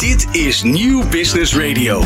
[0.00, 0.07] D.
[0.18, 2.04] Dit is Nieuw Business Radio.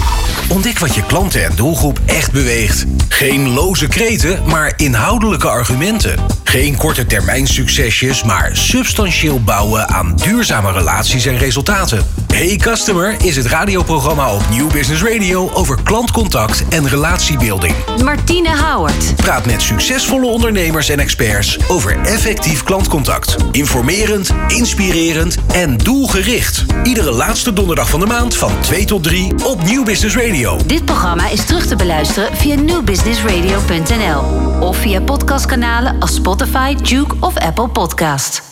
[0.48, 2.84] Ontdek wat je klanten en doelgroep echt beweegt.
[3.08, 6.18] Geen loze kreten, maar inhoudelijke argumenten.
[6.44, 12.06] Geen korte termijn succesjes, maar substantieel bouwen aan duurzame relaties en resultaten.
[12.34, 17.74] Hey Customer is het radioprogramma op Nieuw Business Radio over klantcontact en relatiebeelding.
[18.04, 19.16] Martine Howard.
[19.16, 23.36] Praat met succesvolle ondernemers en experts over effectief klantcontact.
[23.50, 26.64] Informerend, inspirerend en doelgericht.
[26.82, 30.58] Iedere laatste donderdag van de maand van 2 tot 3 op Nieuw Business Radio.
[30.66, 34.20] Dit programma is terug te beluisteren via newbusinessradio.nl
[34.60, 38.51] of via podcastkanalen als Spotify, Duke of Apple Podcast.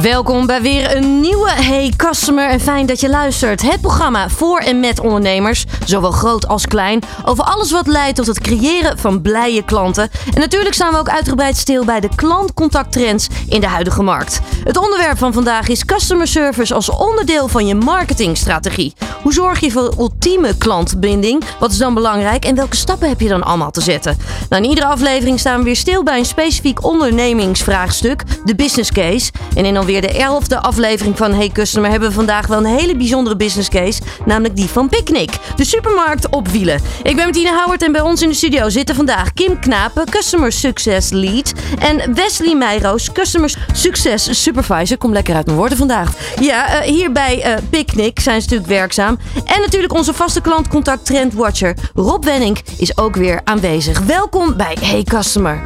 [0.00, 3.62] Welkom bij weer een nieuwe Hey Customer en fijn dat je luistert.
[3.62, 8.26] Het programma voor en met ondernemers, zowel groot als klein, over alles wat leidt tot
[8.26, 10.10] het creëren van blije klanten.
[10.34, 14.40] En natuurlijk staan we ook uitgebreid stil bij de klantcontacttrends in de huidige markt.
[14.64, 18.94] Het onderwerp van vandaag is customer service als onderdeel van je marketingstrategie.
[19.22, 21.44] Hoe zorg je voor ultieme klantbinding?
[21.58, 24.16] Wat is dan belangrijk en welke stappen heb je dan allemaal te zetten?
[24.48, 29.30] Nou, in iedere aflevering staan we weer stil bij een specifiek ondernemingsvraagstuk, de business case.
[29.54, 32.96] En in alweer de elfde aflevering van Hey Customer hebben we vandaag wel een hele
[32.96, 36.80] bijzondere business case, namelijk die van Picnic, de supermarkt op wielen.
[37.02, 40.52] Ik ben Martine Howard en bij ons in de studio zitten vandaag Kim Knapen, Customer
[40.52, 44.98] Success Lead, en Wesley Meijroos, Customer Success Supervisor.
[44.98, 46.12] Kom lekker uit mijn woorden vandaag.
[46.40, 49.18] Ja, uh, hier bij uh, Picnic zijn ze natuurlijk werkzaam.
[49.44, 54.00] En natuurlijk onze vaste klantcontact trendwatcher Rob Wenning is ook weer aanwezig.
[54.00, 55.62] Welkom bij Hey Customer.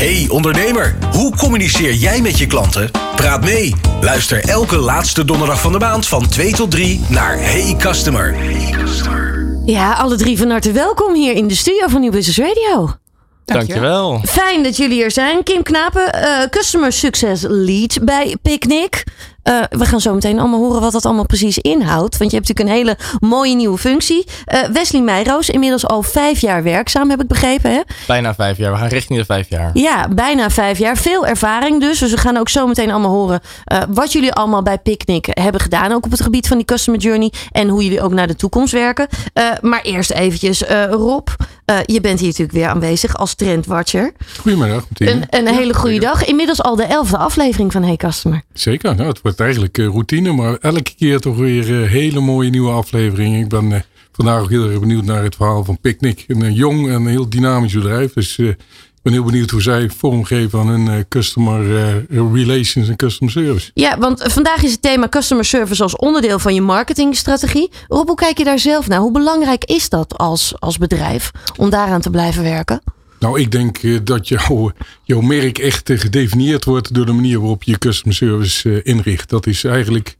[0.00, 2.90] Hey ondernemer, hoe communiceer jij met je klanten?
[3.16, 3.74] Praat mee.
[4.00, 8.36] Luister elke laatste donderdag van de maand van 2 tot 3 naar Hey Customer.
[9.64, 12.94] Ja, alle drie van harte welkom hier in de studio van Nieuw Business Radio.
[13.44, 14.20] Dankjewel.
[14.24, 15.42] Fijn dat jullie er zijn.
[15.42, 19.04] Kim Knapen, uh, Customer Success Lead bij Picnic.
[19.44, 22.16] Uh, we gaan zo meteen allemaal horen wat dat allemaal precies inhoudt.
[22.16, 24.24] Want je hebt natuurlijk een hele mooie nieuwe functie.
[24.26, 27.70] Uh, Wesley Meijroos, inmiddels al vijf jaar werkzaam, heb ik begrepen.
[27.70, 27.80] Hè?
[28.06, 28.72] Bijna vijf jaar.
[28.72, 29.70] We gaan richting de vijf jaar.
[29.74, 30.96] Ja, bijna vijf jaar.
[30.96, 31.98] Veel ervaring dus.
[31.98, 33.40] Dus we gaan ook zo meteen allemaal horen
[33.72, 35.92] uh, wat jullie allemaal bij Picnic hebben gedaan.
[35.92, 37.32] Ook op het gebied van die customer journey.
[37.50, 39.08] En hoe jullie ook naar de toekomst werken.
[39.60, 41.28] maar eerst eventjes, Rob.
[41.84, 44.12] je bent hier natuurlijk weer aanwezig als trendwatcher.
[44.40, 44.84] Goedemiddag.
[44.94, 46.24] Een, een hele goede dag.
[46.24, 48.42] Inmiddels al de elfde aflevering van Hey Customer.
[48.52, 48.94] Zeker.
[48.94, 53.40] Nou, het wordt eigenlijk routine, maar elke keer toch weer hele mooie nieuwe afleveringen.
[53.40, 53.78] Ik ben uh,
[54.12, 56.24] vandaag ook heel erg benieuwd naar het verhaal van Picnic.
[56.28, 58.12] Een jong en heel dynamisch bedrijf.
[58.12, 58.56] Dus ik
[59.02, 61.62] ben heel benieuwd hoe zij vormgeven aan hun customer
[62.32, 63.70] relations en customer service.
[63.74, 67.70] Ja, want vandaag is het thema customer service als onderdeel van je marketingstrategie.
[67.88, 69.00] Rob, hoe kijk je daar zelf naar?
[69.00, 72.80] Hoe belangrijk is dat als, als bedrijf om daaraan te blijven werken?
[73.20, 74.72] Nou, ik denk uh, dat jouw,
[75.02, 79.28] jouw merk echt uh, gedefinieerd wordt door de manier waarop je customer service uh, inricht.
[79.28, 80.16] Dat is eigenlijk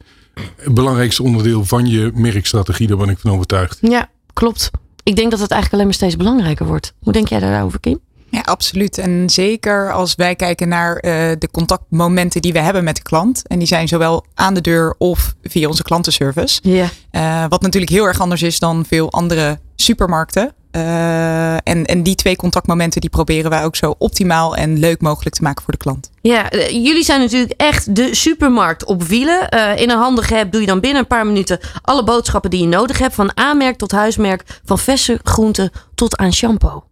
[0.57, 2.87] het belangrijkste onderdeel van je merkstrategie.
[2.87, 3.79] Daar ben ik van overtuigd.
[3.81, 4.71] Ja, klopt.
[5.03, 6.93] Ik denk dat het eigenlijk alleen maar steeds belangrijker wordt.
[7.03, 8.01] Hoe denk jij daarover, Kim?
[8.31, 8.99] Ja, absoluut.
[8.99, 13.47] En zeker als wij kijken naar uh, de contactmomenten die we hebben met de klant.
[13.47, 16.61] En die zijn zowel aan de deur of via onze klantenservice.
[16.63, 16.89] Ja.
[17.13, 20.55] Uh, wat natuurlijk heel erg anders is dan veel andere supermarkten.
[20.77, 25.35] Uh, en, en die twee contactmomenten die proberen wij ook zo optimaal en leuk mogelijk
[25.35, 26.11] te maken voor de klant.
[26.21, 29.55] Ja, uh, jullie zijn natuurlijk echt de supermarkt op wielen.
[29.55, 32.61] Uh, in een handige app doe je dan binnen een paar minuten alle boodschappen die
[32.61, 33.15] je nodig hebt.
[33.15, 36.85] Van aanmerk tot huismerk, van verse groenten tot aan shampoo.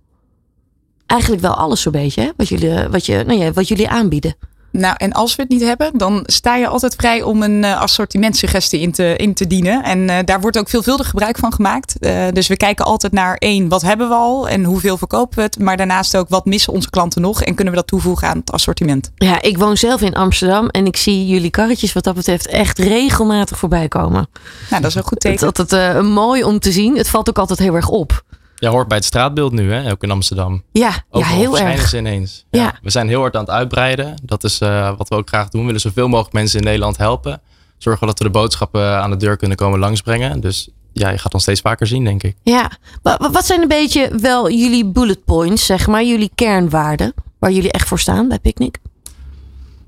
[1.07, 2.31] Eigenlijk wel alles zo'n beetje, hè?
[2.37, 4.37] Wat, jullie, wat, je, nou ja, wat jullie aanbieden.
[4.79, 7.81] Nou, en als we het niet hebben, dan sta je altijd vrij om een uh,
[7.81, 9.83] assortimentsuggestie in te, in te dienen.
[9.83, 11.95] En uh, daar wordt ook veelvuldig gebruik van gemaakt.
[12.01, 15.43] Uh, dus we kijken altijd naar één, wat hebben we al en hoeveel verkopen we
[15.43, 15.59] het.
[15.59, 18.53] Maar daarnaast ook, wat missen onze klanten nog en kunnen we dat toevoegen aan het
[18.53, 19.11] assortiment.
[19.15, 22.79] Ja, ik woon zelf in Amsterdam en ik zie jullie karretjes wat dat betreft echt
[22.79, 24.29] regelmatig voorbij komen.
[24.71, 25.53] Nou, dat is een goed teken.
[25.53, 26.97] Dat het mooi om te zien.
[26.97, 28.23] Het valt ook altijd heel erg op.
[28.59, 29.91] Ja, hoort bij het straatbeeld nu, hè?
[29.91, 30.63] ook in Amsterdam.
[30.73, 31.89] Ja, ook ja heel erg.
[31.89, 32.45] ze ineens.
[32.51, 32.63] Ja.
[32.63, 32.79] ja.
[32.83, 34.15] We zijn heel hard aan het uitbreiden.
[34.25, 35.61] Dat is uh, wat we ook graag doen.
[35.61, 37.41] We willen zoveel mogelijk mensen in Nederland helpen.
[37.79, 40.41] Zorgen dat we de boodschappen aan de deur kunnen komen langsbrengen.
[40.41, 42.37] Dus ja, je gaat ons steeds vaker zien, denk ik.
[42.43, 42.71] Ja,
[43.19, 47.89] wat zijn een beetje wel jullie bullet points, zeg maar, jullie kernwaarden, waar jullie echt
[47.89, 48.79] voor staan bij Picnic?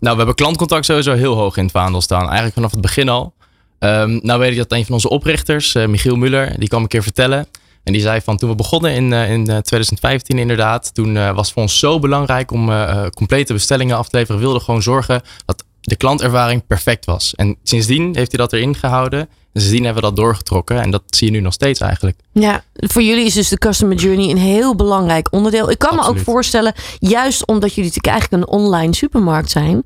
[0.00, 2.24] Nou, we hebben klantcontact sowieso heel hoog in het vaandel staan.
[2.24, 3.34] Eigenlijk vanaf het begin al.
[3.78, 6.88] Um, nou weet ik dat een van onze oprichters, uh, Michiel Muller, die kwam een
[6.88, 7.46] keer vertellen.
[7.84, 11.44] En die zei van toen we begonnen in, uh, in 2015 inderdaad, toen uh, was
[11.44, 12.70] het voor ons zo belangrijk om
[13.14, 14.36] complete bestellingen af te leveren.
[14.36, 17.34] We wilden gewoon zorgen dat de klantervaring perfect was.
[17.34, 19.20] En sindsdien heeft hij dat erin gehouden.
[19.20, 20.80] En sindsdien hebben we dat doorgetrokken.
[20.80, 22.18] En dat zie je nu nog steeds eigenlijk.
[22.32, 25.70] Ja, voor jullie is dus de customer journey een heel belangrijk onderdeel.
[25.70, 26.14] Ik kan Absoluut.
[26.14, 29.82] me ook voorstellen, juist omdat jullie natuurlijk eigenlijk een online supermarkt zijn,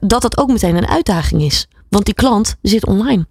[0.00, 1.68] dat dat ook meteen een uitdaging is.
[1.88, 3.26] Want die klant zit online.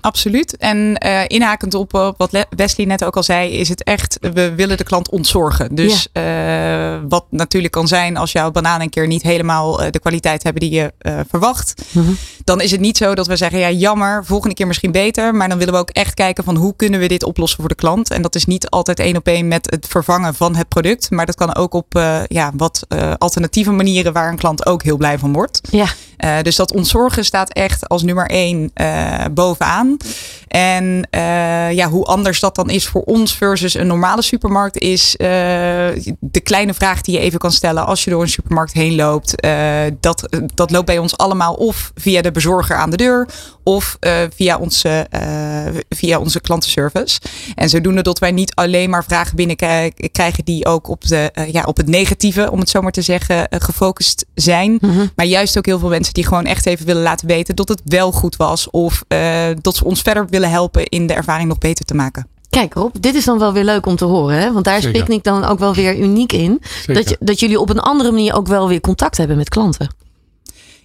[0.00, 0.56] Absoluut.
[0.56, 4.54] En uh, inhakend op, op, wat Wesley net ook al zei, is het echt, we
[4.54, 5.74] willen de klant ontzorgen.
[5.74, 6.94] Dus ja.
[6.94, 10.62] uh, wat natuurlijk kan zijn als jouw bananen een keer niet helemaal de kwaliteit hebben
[10.62, 10.92] die je
[11.28, 11.82] verwacht.
[11.92, 12.16] -hmm.
[12.44, 15.34] Dan is het niet zo dat we zeggen, ja jammer, volgende keer misschien beter.
[15.34, 17.74] Maar dan willen we ook echt kijken van hoe kunnen we dit oplossen voor de
[17.74, 18.10] klant.
[18.10, 21.10] En dat is niet altijd één op één met het vervangen van het product.
[21.10, 21.92] Maar dat kan ook op
[22.26, 22.86] ja, wat
[23.18, 25.60] alternatieve manieren waar een klant ook heel blij van wordt.
[25.70, 25.86] Ja.
[26.42, 28.72] Dus dat ontzorgen staat echt als nummer één
[29.34, 29.96] bovenaan.
[30.48, 35.14] En uh, ja, hoe anders dat dan is voor ons versus een normale supermarkt, is
[35.18, 39.34] de kleine vraag die je even kan stellen als je door een supermarkt heen loopt.
[40.00, 43.28] Dat, dat loopt bij ons allemaal of via de bezorger aan de deur
[43.62, 43.96] of
[44.34, 45.06] via, onze,
[45.88, 47.20] via onze klantenservice.
[47.54, 51.76] En zodoende dat wij niet alleen maar vragen binnenkrijgen die ook op, de, ja, op
[51.76, 54.78] het negatieve, om het zo maar te zeggen, gefocust zijn.
[54.80, 55.10] Mm -hmm.
[55.16, 57.80] Maar juist ook heel veel mensen die gewoon echt even willen laten weten dat het
[57.84, 59.04] wel goed was of
[59.60, 62.26] dat ze ons verder willen helpen in de ervaring nog beter te maken.
[62.50, 64.36] Kijk Rob, dit is dan wel weer leuk om te horen.
[64.36, 64.52] Hè?
[64.52, 65.00] Want daar is Zeker.
[65.00, 66.62] Picnic dan ook wel weer uniek in.
[66.86, 69.88] Dat, je, dat jullie op een andere manier ook wel weer contact hebben met klanten.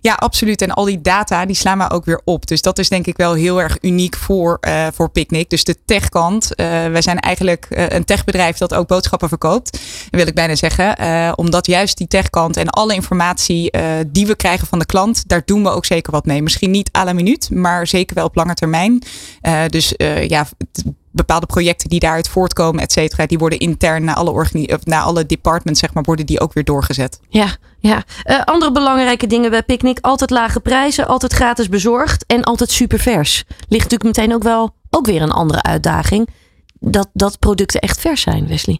[0.06, 0.62] Ja, absoluut.
[0.62, 2.48] En al die data die slaan we ook weer op.
[2.48, 5.50] Dus dat is denk ik wel heel erg uniek voor, uh, voor Picnic.
[5.50, 6.52] Dus de techkant.
[6.56, 9.80] Uh, wij zijn eigenlijk uh, een techbedrijf dat ook boodschappen verkoopt.
[10.10, 11.38] Wil ik bijna zeggen.
[11.38, 13.72] omdat juist die techkant en alle informatie
[14.07, 15.24] die we krijgen van de klant.
[15.28, 16.42] Daar doen we ook zeker wat mee.
[16.42, 17.50] Misschien niet à la minuut.
[17.50, 19.04] Maar zeker wel op lange termijn.
[19.68, 19.94] dus
[20.28, 20.48] ja
[21.12, 25.25] bepaalde projecten die daaruit voortkomen, et cetera, die worden intern naar alle, organi- naar alle
[25.25, 27.19] departments, zeg maar, worden die ook weer doorgezet.
[27.30, 27.56] Ja,
[27.88, 28.04] ja.
[28.26, 33.00] Uh, andere belangrijke dingen bij Picnic: altijd lage prijzen, altijd gratis bezorgd en altijd super
[33.00, 33.44] vers.
[33.48, 36.30] Ligt natuurlijk meteen ook wel ook weer een andere uitdaging.
[36.80, 38.80] Dat, dat producten echt vers zijn, Wesley.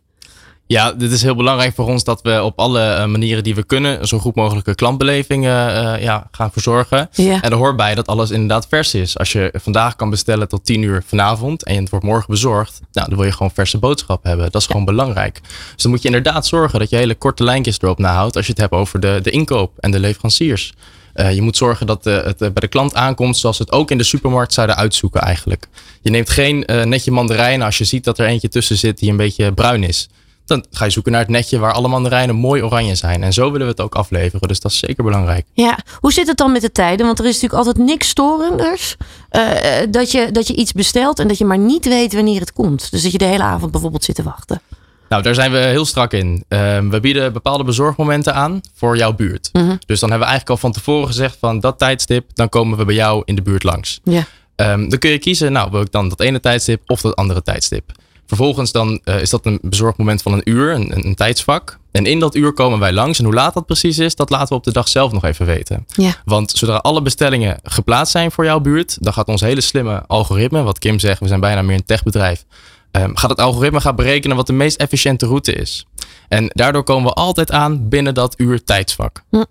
[0.68, 3.64] Ja, dit is heel belangrijk voor ons dat we op alle uh, manieren die we
[3.64, 7.10] kunnen zo goed mogelijke klantbeleving uh, uh, ja, gaan verzorgen.
[7.12, 7.42] Ja.
[7.42, 9.18] En er hoort bij dat alles inderdaad vers is.
[9.18, 13.08] Als je vandaag kan bestellen tot 10 uur vanavond en het wordt morgen bezorgd, nou,
[13.08, 14.52] dan wil je gewoon verse boodschap hebben.
[14.52, 14.72] Dat is ja.
[14.72, 15.42] gewoon belangrijk.
[15.74, 18.52] Dus dan moet je inderdaad zorgen dat je hele korte lijntjes erop nahoudt als je
[18.52, 20.74] het hebt over de, de inkoop en de leveranciers.
[21.16, 23.92] Uh, je moet zorgen dat uh, het bij de klant aankomt zoals we het ook
[23.92, 25.68] in de supermarkt zouden uitzoeken eigenlijk.
[26.02, 29.18] Je neemt geen netje mandarijnen als je ziet dat er eentje tussen zit die een
[29.18, 30.10] beetje bruin is
[30.46, 33.24] dan ga je zoeken naar het netje waar alle mandarijnen mooi oranje zijn.
[33.24, 34.48] En zo willen we het ook afleveren.
[34.48, 35.46] Dus dat is zeker belangrijk.
[35.54, 37.06] Ja, hoe zit het dan met de tijden?
[37.06, 38.96] Want er is natuurlijk altijd niks storenders.
[39.32, 39.42] Uh,
[39.90, 42.92] dat, je, dat je iets bestelt en dat je maar niet weet wanneer het komt.
[42.92, 44.62] Dus dat je de hele avond bijvoorbeeld zit te wachten.
[45.10, 46.44] Nou, daar zijn we heel strak in.
[46.50, 46.60] Uh,
[46.90, 49.50] we bieden bepaalde bezorgmomenten aan voor jouw buurt.
[49.52, 49.80] -hmm.
[49.86, 52.86] Dus dan hebben we eigenlijk al van tevoren gezegd van dat tijdstip, dan komen we
[52.86, 54.00] bij jou in de buurt langs.
[54.04, 54.24] Ja.
[54.56, 57.42] Um, dan kun je kiezen, nou wil ik dan dat ene tijdstip of dat andere
[57.42, 57.92] tijdstip.
[58.28, 61.80] Vervolgens dan uh, is dat een bezorgmoment van een uur, een, een, tijdsvak.
[61.92, 63.20] En in dat uur komen wij langs.
[63.20, 65.46] En hoe laat dat precies is, dat laten we op de dag zelf nog even
[65.46, 65.86] weten.
[65.88, 66.16] Ja.
[66.26, 70.64] Want zodra alle bestellingen geplaatst zijn voor jouw buurt, dan gaat ons hele slimme algoritme,
[70.64, 72.46] wat Kim zegt, we zijn bijna meer een techbedrijf,
[72.92, 75.86] um, gaat het algoritme gaan berekenen wat de meest efficiënte route is.
[76.28, 79.24] En daardoor komen we altijd aan binnen dat uur tijdsvak.
[79.30, 79.46] Ja.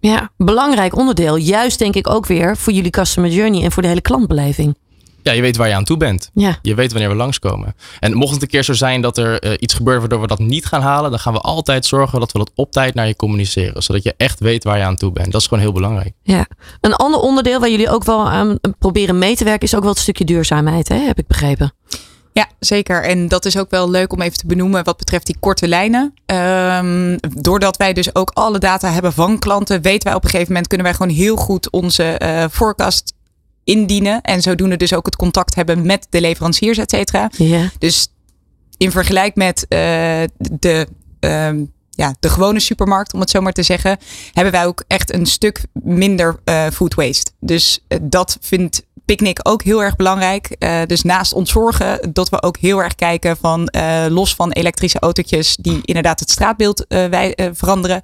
[0.00, 1.36] Ja, belangrijk onderdeel.
[1.36, 4.76] Juist denk ik ook weer voor jullie customer journey en voor de hele klantbeleving.
[5.24, 6.30] Ja, je weet waar je aan toe bent.
[6.34, 6.58] Ja.
[6.62, 7.74] Je weet wanneer we langskomen.
[8.00, 10.38] En mocht het een keer zo zijn dat er uh, iets gebeurt waardoor we dat
[10.38, 13.16] niet gaan halen, dan gaan we altijd zorgen dat we dat op tijd naar je
[13.16, 13.82] communiceren.
[13.82, 15.32] Zodat je echt weet waar je aan toe bent.
[15.32, 16.12] Dat is gewoon heel belangrijk.
[16.22, 16.46] Ja.
[16.80, 19.90] Een ander onderdeel waar jullie ook wel aan proberen mee te werken, is ook wel
[19.90, 20.96] het stukje duurzaamheid, hè?
[20.96, 21.74] heb ik begrepen.
[22.32, 23.02] Ja, zeker.
[23.02, 26.14] En dat is ook wel leuk om even te benoemen wat betreft die korte lijnen.
[26.26, 30.52] Um, doordat wij dus ook alle data hebben van klanten, weten wij op een gegeven
[30.52, 33.14] moment kunnen wij gewoon heel goed onze uh, forecast
[33.64, 34.20] indienen.
[34.20, 37.30] En zodoende dus ook het contact hebben met de leveranciers, et cetera.
[37.36, 37.70] Ja.
[37.78, 38.08] Dus
[38.76, 39.78] in vergelijk met uh,
[40.36, 40.86] de,
[41.20, 41.50] uh,
[41.90, 43.98] ja, de gewone supermarkt, om het zo maar te zeggen,
[44.32, 47.30] hebben wij ook echt een stuk minder uh, food waste.
[47.40, 50.56] Dus dat vindt Picnic ook heel erg belangrijk.
[50.86, 53.70] Dus naast ontzorgen, dat we ook heel erg kijken van
[54.08, 58.02] los van elektrische autootjes die inderdaad het straatbeeld wij, veranderen.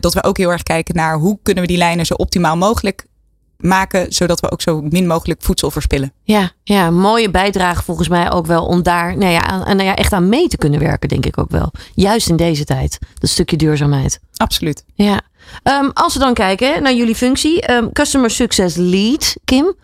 [0.00, 3.06] dat we ook heel erg kijken naar hoe kunnen we die lijnen zo optimaal mogelijk
[3.58, 6.12] maken, zodat we ook zo min mogelijk voedsel verspillen.
[6.22, 9.96] Ja, ja mooie bijdrage volgens mij ook wel om daar nou ja, aan, nou ja,
[9.96, 11.72] echt aan mee te kunnen werken, denk ik ook wel.
[11.94, 14.20] Juist in deze tijd, dat stukje duurzaamheid.
[14.36, 14.84] Absoluut.
[14.94, 15.20] Ja.
[15.62, 19.74] Um, als we dan kijken naar jullie functie, um, Customer Success Lead, Kim.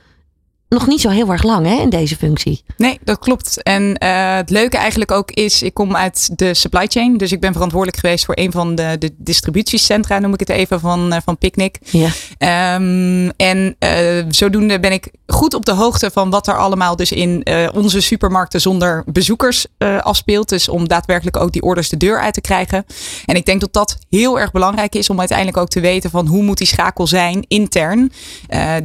[0.71, 2.65] Nog niet zo heel erg lang hè, in deze functie.
[2.77, 3.63] Nee, dat klopt.
[3.63, 7.17] En uh, het leuke eigenlijk ook is, ik kom uit de supply chain.
[7.17, 10.81] Dus ik ben verantwoordelijk geweest voor een van de, de distributiecentra, noem ik het even,
[10.81, 11.79] van, uh, van Picnic.
[11.83, 12.75] Ja.
[12.75, 17.13] Um, en uh, zodoende ben ik goed op de hoogte van wat er allemaal dus
[17.13, 19.67] in onze supermarkten zonder bezoekers
[20.01, 20.49] afspeelt.
[20.49, 22.85] Dus om daadwerkelijk ook die orders de deur uit te krijgen.
[23.25, 26.27] En ik denk dat dat heel erg belangrijk is om uiteindelijk ook te weten van
[26.27, 28.13] hoe moet die schakel zijn intern.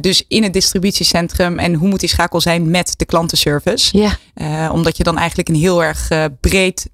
[0.00, 3.98] dus in het distributiecentrum en hoe moet die schakel zijn met de klantenservice.
[3.98, 4.16] Ja.
[4.34, 6.88] Uh, omdat je dan eigenlijk een heel erg uh, breed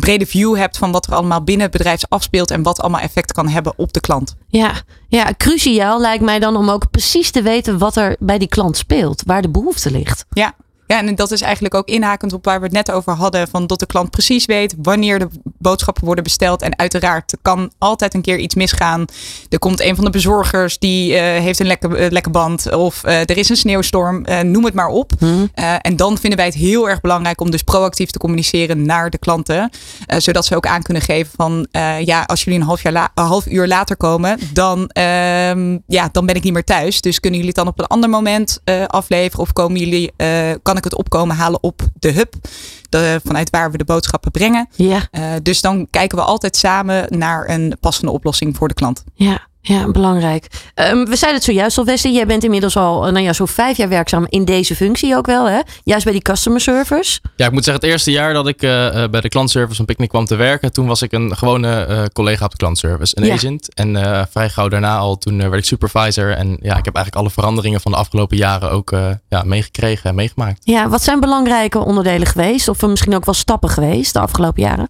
[0.00, 3.32] brede view hebt van wat er allemaal binnen het bedrijf afspeelt en wat allemaal effect
[3.32, 4.34] kan hebben op de klant.
[4.48, 4.72] Ja,
[5.08, 8.76] ja, cruciaal lijkt mij dan om ook precies te weten wat er bij die klant
[8.76, 10.24] speelt, waar de behoefte ligt.
[10.30, 10.54] Ja,
[10.86, 13.48] ja, en dat is eigenlijk ook inhakend op waar we het net over hadden.
[13.48, 16.62] Van dat de klant precies weet wanneer de boodschappen worden besteld.
[16.62, 19.04] En uiteraard kan altijd een keer iets misgaan.
[19.48, 22.72] Er komt een van de bezorgers die uh, heeft een lekke, uh, lekke band.
[22.72, 24.24] Of uh, er is een sneeuwstorm.
[24.42, 25.12] noem het maar op.
[25.18, 25.50] Hmm.
[25.80, 29.18] en dan vinden wij het heel erg belangrijk om dus proactief te communiceren naar de
[29.18, 29.70] klanten.
[30.06, 31.66] zodat ze ook aan kunnen geven van
[32.04, 36.34] ja, als jullie een half, jaar half uur later komen, dan, ehm, ja, dan ben
[36.34, 37.00] ik niet meer thuis.
[37.00, 39.40] Dus kunnen jullie het dan op een ander moment afleveren?
[39.40, 40.12] Of komen jullie,
[40.62, 42.34] kan ik het opkomen halen op de hub.
[42.88, 44.68] De, vanuit waar we de boodschappen brengen.
[44.74, 45.08] Ja.
[45.12, 49.04] Uh, dus dan kijken we altijd samen naar een passende oplossing voor de klant.
[49.14, 49.46] Ja.
[49.66, 50.46] Ja, belangrijk.
[50.74, 52.12] Um, we zeiden het zojuist al, Wesley.
[52.12, 55.48] Jij bent inmiddels al nou ja, zo'n vijf jaar werkzaam in deze functie ook wel,
[55.48, 55.60] hè?
[55.84, 57.20] Juist bij die customer service.
[57.36, 58.70] Ja, ik moet zeggen, het eerste jaar dat ik uh,
[59.10, 62.44] bij de klantservice van Picnic kwam te werken, toen was ik een gewone uh, collega
[62.44, 63.34] op de klantservice, een ja.
[63.34, 63.74] agent.
[63.74, 66.30] En uh, vrij gauw daarna al, toen werd ik supervisor.
[66.30, 68.96] En ja, ik heb eigenlijk alle veranderingen van de afgelopen jaren ook
[69.28, 70.60] ja, meegekregen en meegemaakt.
[70.64, 72.68] Ja, wat zijn belangrijke onderdelen geweest?
[72.68, 74.88] Of misschien ook wel stappen geweest de afgelopen jaren?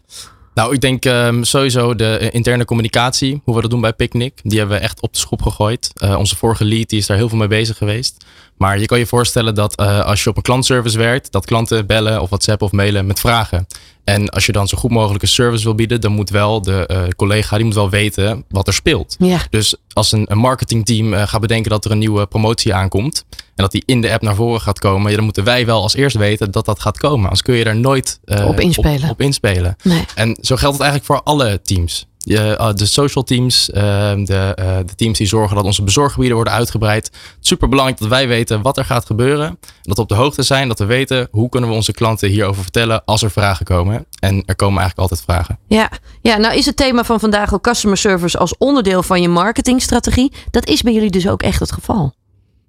[0.54, 4.58] Nou, ik denk um, sowieso de interne communicatie, hoe we dat doen bij Picnic, die
[4.58, 5.92] hebben we echt op de schop gegooid.
[6.04, 8.24] Uh, onze vorige lead die is daar heel veel mee bezig geweest.
[8.56, 11.86] Maar je kan je voorstellen dat uh, als je op een klantservice werkt, dat klanten
[11.86, 13.66] bellen of WhatsApp of mailen met vragen.
[14.04, 16.88] En als je dan zo goed mogelijk een service wil bieden, dan moet wel de
[16.90, 19.16] uh, collega die moet wel weten wat er speelt.
[19.18, 19.38] Ja.
[19.50, 23.42] Dus als een, een marketingteam uh, gaat bedenken dat er een nieuwe promotie aankomt en
[23.54, 25.94] dat die in de app naar voren gaat komen, ja, dan moeten wij wel als
[25.94, 27.22] eerst weten dat dat gaat komen.
[27.22, 29.04] Anders kun je daar nooit op inspelen.
[29.04, 29.76] Op, op inspelen.
[29.82, 30.04] Nee.
[30.14, 32.06] En zo geldt het eigenlijk voor alle teams.
[32.26, 36.54] Je, de social teams, ehm, de, uh, de, teams die zorgen dat onze bezorggebieden worden
[36.54, 37.10] uitgebreid.
[37.40, 39.58] Super belangrijk dat wij weten wat er gaat gebeuren.
[39.82, 42.62] Dat we op de hoogte zijn, dat we weten hoe kunnen we onze klanten hierover
[42.62, 44.06] vertellen als er vragen komen.
[44.18, 45.58] En er komen eigenlijk altijd vragen.
[45.66, 45.90] Ja,
[46.20, 50.32] ja nou is het thema van vandaag ook customer service als onderdeel van je marketingstrategie.
[50.50, 52.14] Dat is bij jullie dus ook echt het geval.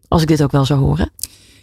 [0.07, 1.11] Als ik dit ook wel zou horen.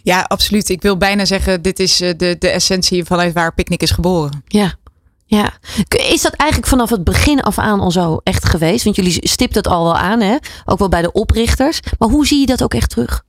[0.03, 0.69] Ja, absoluut.
[0.69, 4.43] Ik wil bijna zeggen, dit is de, de essentie vanuit waar Picnic is geboren.
[4.47, 4.75] Ja,
[5.25, 5.53] ja,
[5.89, 8.83] is dat eigenlijk vanaf het begin af aan al zo echt geweest?
[8.83, 10.35] Want jullie stipt het al wel aan, hè?
[10.65, 11.79] Ook wel bij de oprichters.
[11.97, 13.23] Maar hoe zie je dat ook echt terug?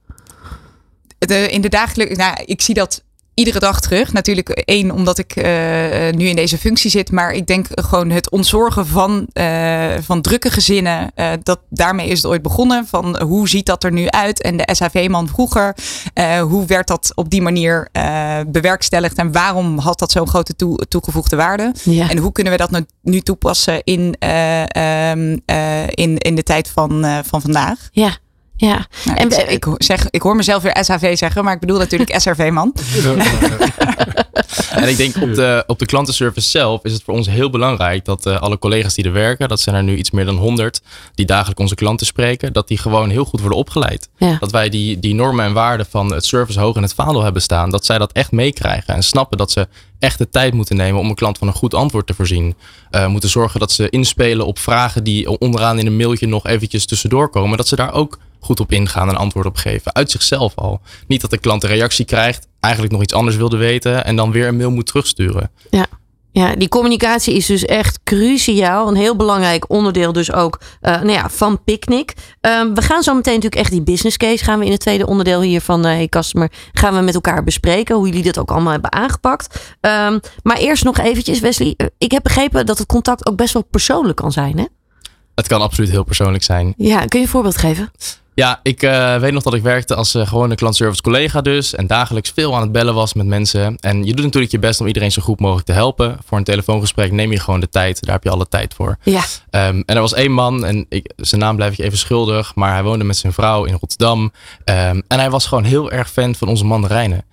[1.48, 3.03] In de dagelijkse, nou, ik zie dat
[3.34, 4.12] iedere dag terug.
[4.12, 5.44] Natuurlijk één, omdat ik uh,
[6.10, 7.10] nu in deze functie zit.
[7.10, 11.12] Maar ik denk gewoon het ontzorgen van, uh, van drukke gezinnen.
[11.16, 12.86] Uh, dat, daarmee is het ooit begonnen.
[12.86, 14.42] Van hoe ziet dat er nu uit?
[14.42, 15.74] En de SAV-man vroeger.
[16.48, 17.88] hoe werd dat op die manier
[18.46, 19.16] bewerkstelligd?
[19.16, 21.72] En waarom had dat zo'n grote toe, toegevoegde waarde?
[21.82, 22.10] Ja.
[22.10, 25.40] En hoe kunnen we dat nu, nu toepassen in, um,
[25.88, 27.88] in, in de tijd van, van vandaag?
[27.92, 28.16] Ja.
[28.56, 31.78] Ja, nou, en ik, ik, zeg, ik hoor mezelf weer SHV zeggen, maar ik bedoel
[31.78, 32.74] natuurlijk SRV-man.
[34.70, 38.04] en ik denk op de, op de klantenservice zelf is het voor ons heel belangrijk
[38.04, 40.80] dat uh, alle collega's die er werken, dat zijn er nu iets meer dan 100,
[41.14, 44.08] die dagelijks onze klanten spreken, dat die gewoon heel goed worden opgeleid.
[44.16, 44.36] Ja.
[44.40, 47.42] Dat wij die, die normen en waarden van het service hoog in het vaandel hebben
[47.42, 49.68] staan, dat zij dat echt meekrijgen en snappen dat ze
[49.98, 52.54] echt de tijd moeten nemen om een klant van een goed antwoord te voorzien.
[52.90, 56.86] Uh, moeten zorgen dat ze inspelen op vragen die onderaan in een mailtje nog eventjes
[56.86, 57.56] tussendoor komen.
[57.56, 59.94] Dat ze daar ook goed op ingaan en antwoord op geven.
[59.94, 60.80] Uit zichzelf al.
[61.06, 64.30] Niet dat de klant een reactie krijgt, eigenlijk nog iets anders wilde weten en dan
[64.30, 65.50] weer een mail moet terugsturen.
[65.70, 65.86] Ja.
[66.32, 68.88] Ja, die communicatie is dus echt cruciaal.
[68.88, 72.14] Een heel belangrijk onderdeel dus ook uh, nou ja, van Picnic.
[72.40, 75.06] Um, we gaan zo meteen natuurlijk echt die business case gaan we in het tweede
[75.06, 77.96] onderdeel hier van uh, Hey Customer gaan we met elkaar bespreken.
[77.96, 79.74] Hoe jullie dit ook allemaal hebben aangepakt.
[79.80, 81.76] Um, maar eerst nog eventjes Wesley.
[81.98, 84.64] Ik heb begrepen dat het contact ook best wel persoonlijk kan zijn hè?
[85.34, 86.74] Het kan absoluut heel persoonlijk zijn.
[86.76, 87.90] Ja, kun je een voorbeeld geven?
[88.34, 91.74] Ja, ik uh, weet nog dat ik werkte als uh, gewone klantservice collega dus.
[91.74, 93.76] En dagelijks veel aan het bellen was met mensen.
[93.80, 96.18] En je doet natuurlijk je best om iedereen zo goed mogelijk te helpen.
[96.24, 98.02] Voor een telefoongesprek neem je gewoon de tijd.
[98.04, 98.96] Daar heb je alle tijd voor.
[99.02, 99.22] Ja.
[99.50, 102.54] Um, en er was één man, en ik, zijn naam blijf ik even schuldig.
[102.54, 104.20] Maar hij woonde met zijn vrouw in Rotterdam.
[104.20, 104.32] Um,
[105.08, 107.24] en hij was gewoon heel erg fan van onze mandarijnen.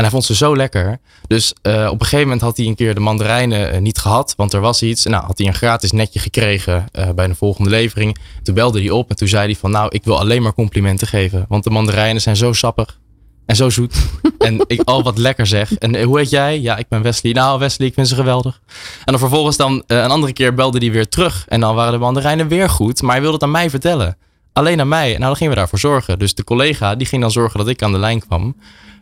[0.00, 0.98] En hij vond ze zo lekker.
[1.26, 4.34] Dus uh, op een gegeven moment had hij een keer de mandarijnen uh, niet gehad.
[4.36, 5.04] Want er was iets.
[5.04, 8.16] Nou, had hij een gratis netje gekregen uh, bij een volgende levering.
[8.42, 9.70] Toen belde hij op en toen zei hij van...
[9.70, 11.44] Nou, ik wil alleen maar complimenten geven.
[11.48, 12.98] Want de mandarijnen zijn zo sappig.
[13.46, 13.94] En zo zoet.
[14.38, 15.74] en ik al wat lekker zeg.
[15.74, 16.60] En hoe heet jij?
[16.60, 17.32] Ja, ik ben Wesley.
[17.32, 18.60] Nou, Wesley, ik vind ze geweldig.
[19.04, 21.44] En dan vervolgens dan een andere keer belde hij weer terug.
[21.48, 23.02] En dan waren de mandarijnen weer goed.
[23.02, 24.16] Maar hij wilde het aan mij vertellen.
[24.52, 25.08] Alleen aan mij.
[25.08, 26.18] Nou, dan gingen we daarvoor zorgen.
[26.18, 28.56] Dus de collega die ging dan zorgen dat ik aan de lijn kwam.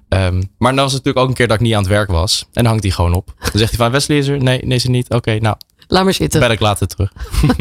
[0.09, 2.11] Um, maar dan was het natuurlijk ook een keer dat ik niet aan het werk
[2.11, 2.41] was.
[2.41, 3.35] En dan hangt hij gewoon op.
[3.39, 4.43] Dan zegt hij van Wesley is er?
[4.43, 5.05] Nee, nee ze niet.
[5.05, 5.57] Oké, okay, nou.
[5.89, 6.41] Laat maar zitten.
[6.41, 7.13] Ben ik later terug.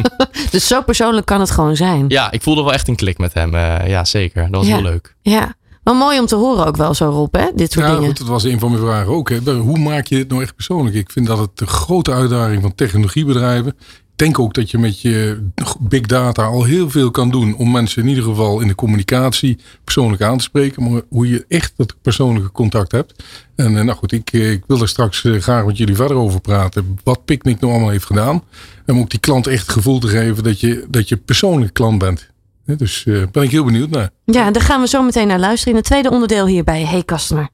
[0.52, 2.06] dus zo persoonlijk kan het gewoon zijn.
[2.08, 3.54] Ja, ik voelde wel echt een klik met hem.
[3.54, 4.42] Uh, ja, zeker.
[4.44, 4.76] Dat was ja.
[4.76, 5.16] heel leuk.
[5.22, 5.56] Ja.
[5.84, 7.48] Maar mooi om te horen ook wel zo, Rob, hè?
[7.56, 8.08] dit soort ja, dingen.
[8.08, 9.30] goed, dat was een van mijn vragen ook.
[9.30, 9.54] Hè.
[9.54, 10.96] Hoe maak je dit nou echt persoonlijk?
[10.96, 13.78] Ik vind dat het de grote uitdaging van technologiebedrijven.
[14.18, 15.44] Denk ook dat je met je
[15.80, 19.58] big data al heel veel kan doen om mensen in ieder geval in de communicatie
[19.84, 20.92] persoonlijk aan te spreken.
[20.92, 23.24] Maar hoe je echt dat persoonlijke contact hebt.
[23.56, 26.18] En eh, nou goed, ik, eh, ik wil er straks eh, graag met jullie verder
[26.18, 27.00] over praten.
[27.04, 28.44] Wat Picnic nou allemaal heeft gedaan.
[28.86, 31.98] En ook die klant echt het gevoel te geven dat je, dat je persoonlijk klant
[32.00, 32.30] bent.
[32.66, 34.10] Dus eh ben ik heel benieuwd naar.
[34.26, 37.04] Ja, daar gaan we zo meteen naar luisteren in het tweede onderdeel hier bij Hey
[37.04, 37.50] Customer.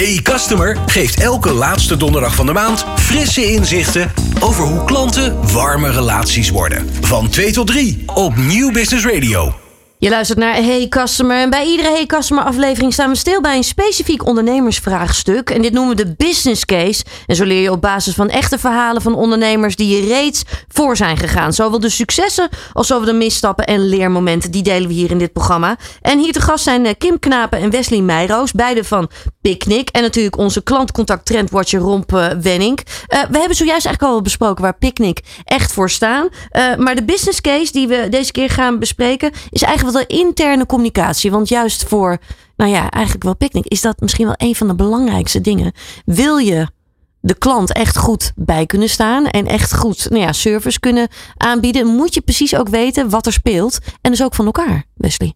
[0.00, 5.90] Hey Customer geeft elke laatste donderdag van de maand frisse inzichten over hoe klanten warme
[5.90, 6.88] relaties worden.
[7.00, 9.59] Van 2 tot 3 op Nieuw Business Radio.
[10.00, 11.36] Je luistert naar Hey Customer.
[11.36, 15.50] En bij iedere Hey Customer aflevering staan we stil bij een specifiek ondernemersvraagstuk.
[15.50, 17.04] En dit noemen we de business case.
[17.26, 20.96] En zo leer je op basis van echte verhalen van ondernemers die je reeds voor
[20.96, 21.52] zijn gegaan.
[21.52, 24.50] Zowel de successen als zowel de misstappen en leermomenten.
[24.50, 25.76] Die delen we hier in dit programma.
[26.00, 28.52] En hier te gast zijn eh, Kim Knapen en Wesley Meijroos.
[28.52, 29.88] Beide van Picnic.
[29.88, 32.78] En natuurlijk onze klantcontact trendwatcher Romp eh, Wenning.
[33.06, 36.28] Eh, we hebben zojuist eigenlijk al besproken waar Picnic echt voor staan.
[36.78, 41.30] Maar de business case die we deze keer gaan bespreken is eigenlijk de interne communicatie.
[41.30, 42.18] Want juist voor,
[42.56, 45.72] nou ja, eigenlijk wel Picnic is dat misschien wel een van de belangrijkste dingen.
[46.04, 46.68] Wil je
[47.20, 51.86] de klant echt goed bij kunnen staan en echt goed nou ja, service kunnen aanbieden,
[51.86, 53.78] moet je precies ook weten wat er speelt.
[54.00, 55.34] En dus ook van elkaar, Wesley.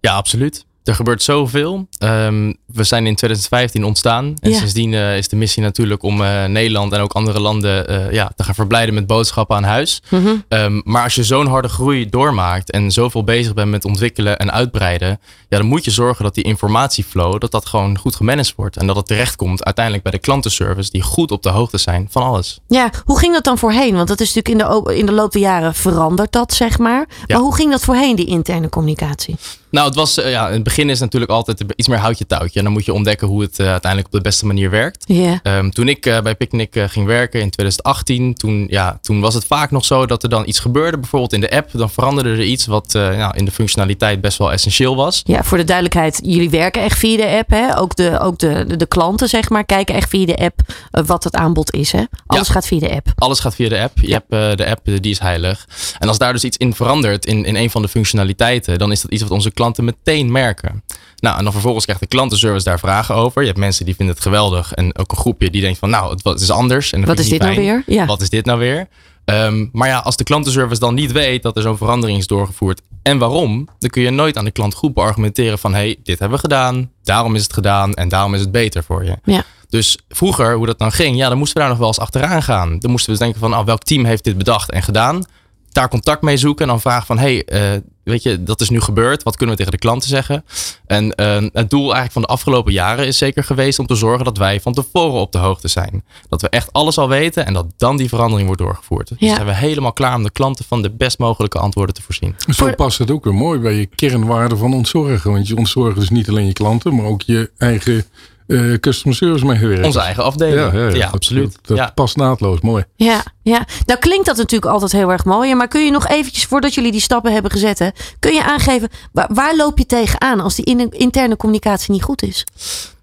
[0.00, 0.64] Ja, absoluut.
[0.84, 1.86] Er gebeurt zoveel.
[1.98, 4.34] Ehm, we zijn in 2015 ontstaan.
[4.40, 4.58] En Ja.
[4.58, 8.32] sindsdien eh, is de missie natuurlijk om eh, Nederland en ook andere landen eh, ja,
[8.36, 10.02] te gaan verblijden met boodschappen aan huis.
[10.48, 14.52] Ehm, maar als je zo'n harde groei doormaakt en zoveel bezig bent met ontwikkelen en
[14.52, 18.76] uitbreiden, ja, dan moet je zorgen dat die informatieflow, dat dat gewoon goed gemanaged wordt.
[18.76, 22.22] En dat het terechtkomt uiteindelijk bij de klantenservice die goed op de hoogte zijn van
[22.22, 22.60] alles.
[22.68, 23.94] Ja, hoe ging dat dan voorheen?
[23.94, 27.06] Want dat is natuurlijk in de, in de loop der jaren veranderd dat, zeg maar.
[27.08, 27.24] Ja.
[27.26, 29.36] Maar hoe ging dat voorheen, die interne communicatie?
[29.72, 32.58] Nou, het was, eh, ja, in het begin is natuurlijk altijd iets meer houtje touwtje.
[32.58, 35.04] En dan moet je ontdekken hoe het eh, uiteindelijk op de beste manier werkt.
[35.06, 35.40] Ja.
[35.42, 39.44] Ehm, toen ik eh, bij Picnic ging werken in 2018, toen, ja, toen was het
[39.44, 41.70] vaak nog zo dat er dan iets gebeurde, bijvoorbeeld in de app.
[41.72, 45.22] Dan veranderde er iets wat nou, in de functionaliteit best wel essentieel was.
[45.24, 47.50] Ja, voor de duidelijkheid, jullie werken echt via de app.
[47.50, 47.78] Hè?
[47.78, 51.24] Ook, de, ook de, de, de klanten, zeg maar, kijken echt via de app wat
[51.24, 51.92] het aanbod is.
[51.92, 52.02] Hè?
[52.26, 53.06] Alles gaat via de app.
[53.14, 53.98] Alles gaat via de app.
[53.98, 55.68] Je hebt de app, die is heilig.
[55.98, 59.00] En als daar dus iets in verandert in, in een van de functionaliteiten, dan is
[59.00, 60.82] dat iets wat onze klanten meteen merken.
[61.16, 63.40] Nou, en dan vervolgens krijgt de klantenservice daar vragen over.
[63.40, 64.72] Je hebt mensen die vinden het geweldig.
[64.72, 66.92] En ook een groepje die denkt van, nou, het, is anders.
[66.92, 67.82] En dat Wat is dit nou weer?
[67.86, 68.06] Ja.
[68.06, 68.88] Wat is dit nou weer?
[69.24, 72.80] Ehm, maar ja, als de klantenservice dan niet weet dat er zo'n verandering is doorgevoerd
[73.02, 76.36] en waarom, dan kun je nooit aan de klant goed beargumenteren van, hey, dit hebben
[76.36, 79.16] we gedaan, daarom is het gedaan en daarom is het beter voor je.
[79.24, 79.44] Ja.
[79.68, 82.42] Dus vroeger, hoe dat dan ging, ja, dan moesten we daar nog wel eens achteraan
[82.42, 82.78] gaan.
[82.78, 85.24] Dan moesten we dus denken van, oh, welk team heeft dit bedacht en gedaan?
[85.72, 88.80] Daar contact mee zoeken en dan vragen van, hey, eh, weet je, dat is nu
[88.80, 89.22] gebeurd.
[89.22, 90.44] Wat kunnen we tegen de klanten zeggen?
[90.86, 94.24] En eh, het doel eigenlijk van de afgelopen jaren is zeker geweest om te zorgen
[94.24, 96.04] dat wij van tevoren op de hoogte zijn.
[96.28, 99.08] Dat we echt alles al weten en dat dan die verandering wordt doorgevoerd.
[99.08, 99.34] Dus Ja.
[99.34, 102.34] zijn we helemaal klaar om de klanten van de best mogelijke antwoorden te voorzien.
[102.54, 105.32] Zo past het ook weer mooi bij je kernwaarde van ontzorgen.
[105.32, 108.04] Want je ontzorgt dus niet alleen je klanten, maar ook je eigen
[108.46, 109.86] eh, customer service medewerkers.
[109.86, 110.72] Onze eigen afdeling.
[110.72, 111.58] Ja, ja, absoluut.
[111.62, 112.84] Dat, past naadloos, mooi.
[112.96, 115.54] Ja, ja, nou klinkt dat natuurlijk altijd heel erg mooi.
[115.54, 118.88] Maar kun je nog eventjes, voordat jullie die stappen hebben gezet, hè, kun je aangeven
[119.12, 122.44] waar, waar loop je tegenaan als die in- interne communicatie niet goed is?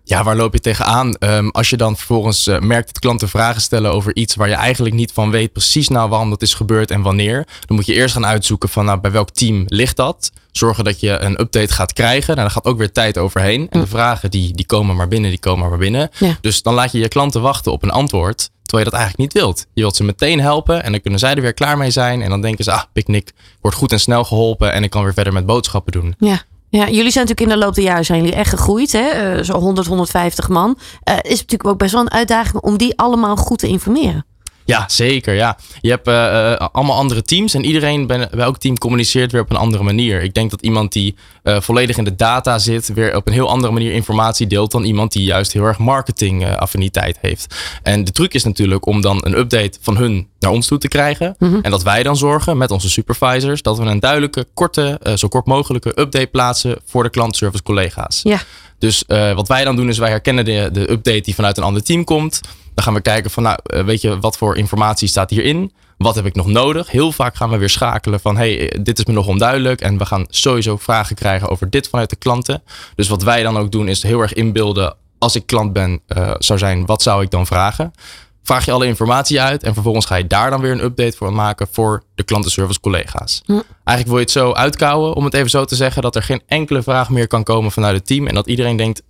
[0.09, 1.13] Ja, waar loop je tegenaan?
[1.13, 4.55] Ehm als je dan vervolgens eh, merkt dat klanten vragen stellen over iets waar je
[4.55, 7.47] eigenlijk niet van weet precies nou waarom dat is gebeurd en wanneer.
[7.65, 10.31] Dan moet je eerst gaan uitzoeken van nou, bij welk team ligt dat.
[10.51, 12.35] Zorgen dat je een update gaat krijgen.
[12.35, 13.67] Nou, daar gaat ook weer tijd overheen.
[13.69, 16.09] En de vragen die, die komen maar binnen, die komen maar binnen.
[16.17, 16.37] Ja.
[16.41, 18.49] Dus dan laat je je klanten wachten op een antwoord.
[18.61, 19.65] Terwijl je dat eigenlijk niet wilt.
[19.73, 22.21] Je wilt ze meteen helpen en dan kunnen zij er weer klaar mee zijn.
[22.21, 25.13] En dan denken ze, ah, Picnic wordt goed en snel geholpen en ik kan weer
[25.13, 26.15] verder met boodschappen doen.
[26.19, 26.41] Ja.
[26.69, 28.91] Ja, jullie zijn natuurlijk in de loop der jaren zijn jullie echt gegroeid.
[28.91, 29.07] Hè?
[29.07, 30.77] Eh, zo 100, 150 man.
[31.03, 34.25] Eh is natuurlijk ook best wel een uitdaging om die allemaal goed te informeren.
[34.69, 35.33] Ja, zeker.
[35.33, 35.57] Ja.
[35.81, 39.41] Je hebt eh, eh, allemaal andere teams en iedereen bij, bij elk team communiceert weer
[39.41, 40.23] op een andere manier.
[40.23, 43.49] Ik denk dat iemand die eh, volledig in de data zit, weer op een heel
[43.49, 47.55] andere manier informatie deelt dan iemand die juist heel erg marketing affiniteit heeft.
[47.83, 50.87] En de truc is natuurlijk om dan een update van hun naar ons toe te
[50.87, 51.35] krijgen.
[51.61, 55.45] En dat wij dan zorgen met onze supervisors dat we een duidelijke, korte, zo kort
[55.45, 58.19] mogelijke update plaatsen voor de klantservice collega's.
[58.23, 58.41] Ja.
[58.77, 61.83] Dus wat wij dan doen is wij herkennen de, de update die vanuit een ander
[61.83, 62.41] team komt.
[62.79, 65.73] Dan gaan we kijken van, nou, eh, weet je, wat voor informatie staat hierin?
[65.97, 66.91] Wat heb ik nog nodig?
[66.91, 69.81] Heel vaak gaan we weer schakelen van, hey, eh, dit is me nog onduidelijk.
[69.81, 72.63] En we gaan sowieso vragen krijgen over dit vanuit de klanten.
[72.95, 76.31] Dus wat wij dan ook doen is heel erg inbeelden, als ik klant ben, eh,
[76.37, 77.93] zou zijn, wat zou ik dan vragen?
[78.43, 81.33] vraag je alle informatie uit en vervolgens ga je daar dan weer een update voor
[81.33, 83.41] maken voor de klantenservice collega's.
[83.45, 83.51] Hm.
[83.83, 86.41] Eigenlijk wil je het zo uitkouwen, om het even zo te zeggen, dat er geen
[86.47, 89.01] enkele vraag meer kan komen vanuit het team en dat iedereen denkt,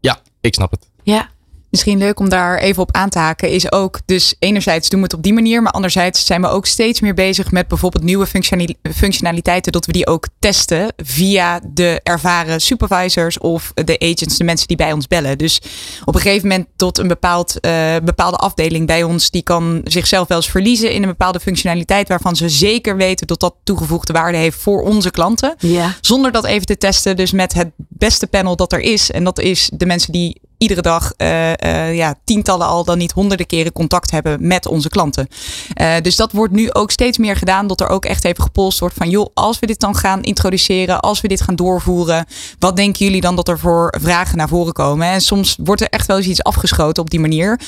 [0.00, 0.88] ja, ik snap het.
[1.02, 1.28] Ja.
[1.70, 5.04] Misschien leuk om daar even op aan te haken is ook, dus enerzijds doen we
[5.04, 8.26] het op die manier, maar anderzijds zijn we ook steeds meer bezig met bijvoorbeeld nieuwe
[8.26, 14.44] functionali- functionaliteiten, dat we die ook testen via de ervaren supervisors of de agents, de
[14.44, 15.38] mensen die bij ons bellen.
[15.38, 15.60] Dus
[16.04, 20.28] op een gegeven moment tot een bepaald, eh, bepaalde afdeling bij ons, die kan zichzelf
[20.28, 24.38] wel eens verliezen in een bepaalde functionaliteit waarvan ze zeker weten dat dat toegevoegde waarde
[24.38, 25.54] heeft voor onze klanten.
[25.58, 25.94] Ja.
[26.00, 29.10] Zonder dat even te testen, dus met het beste panel dat er is.
[29.10, 33.12] En dat is de mensen die iedere dag eh, eh, ja, tientallen al dan niet
[33.12, 35.28] honderden keren contact hebben met onze klanten.
[35.74, 37.66] Eh, dus dat wordt nu ook steeds meer gedaan.
[37.66, 41.00] Dat er ook echt even gepolst wordt van joh, als we dit dan gaan introduceren,
[41.00, 42.26] als we dit gaan doorvoeren,
[42.58, 45.06] wat denken jullie dan dat er voor vragen naar voren komen?
[45.06, 47.60] En soms wordt er echt wel eens iets afgeschoten op die manier.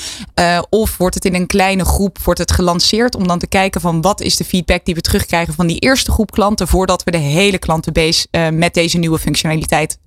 [0.69, 4.01] Of wordt het in een kleine groep wordt het gelanceerd om dan te kijken van
[4.01, 7.17] wat is de feedback die we terugkrijgen van die eerste groep klanten voordat we de
[7.17, 9.97] hele klantenbase met deze nieuwe functionaliteit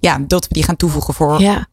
[0.00, 1.66] ja, dat we die gaan toevoegen voor Ja.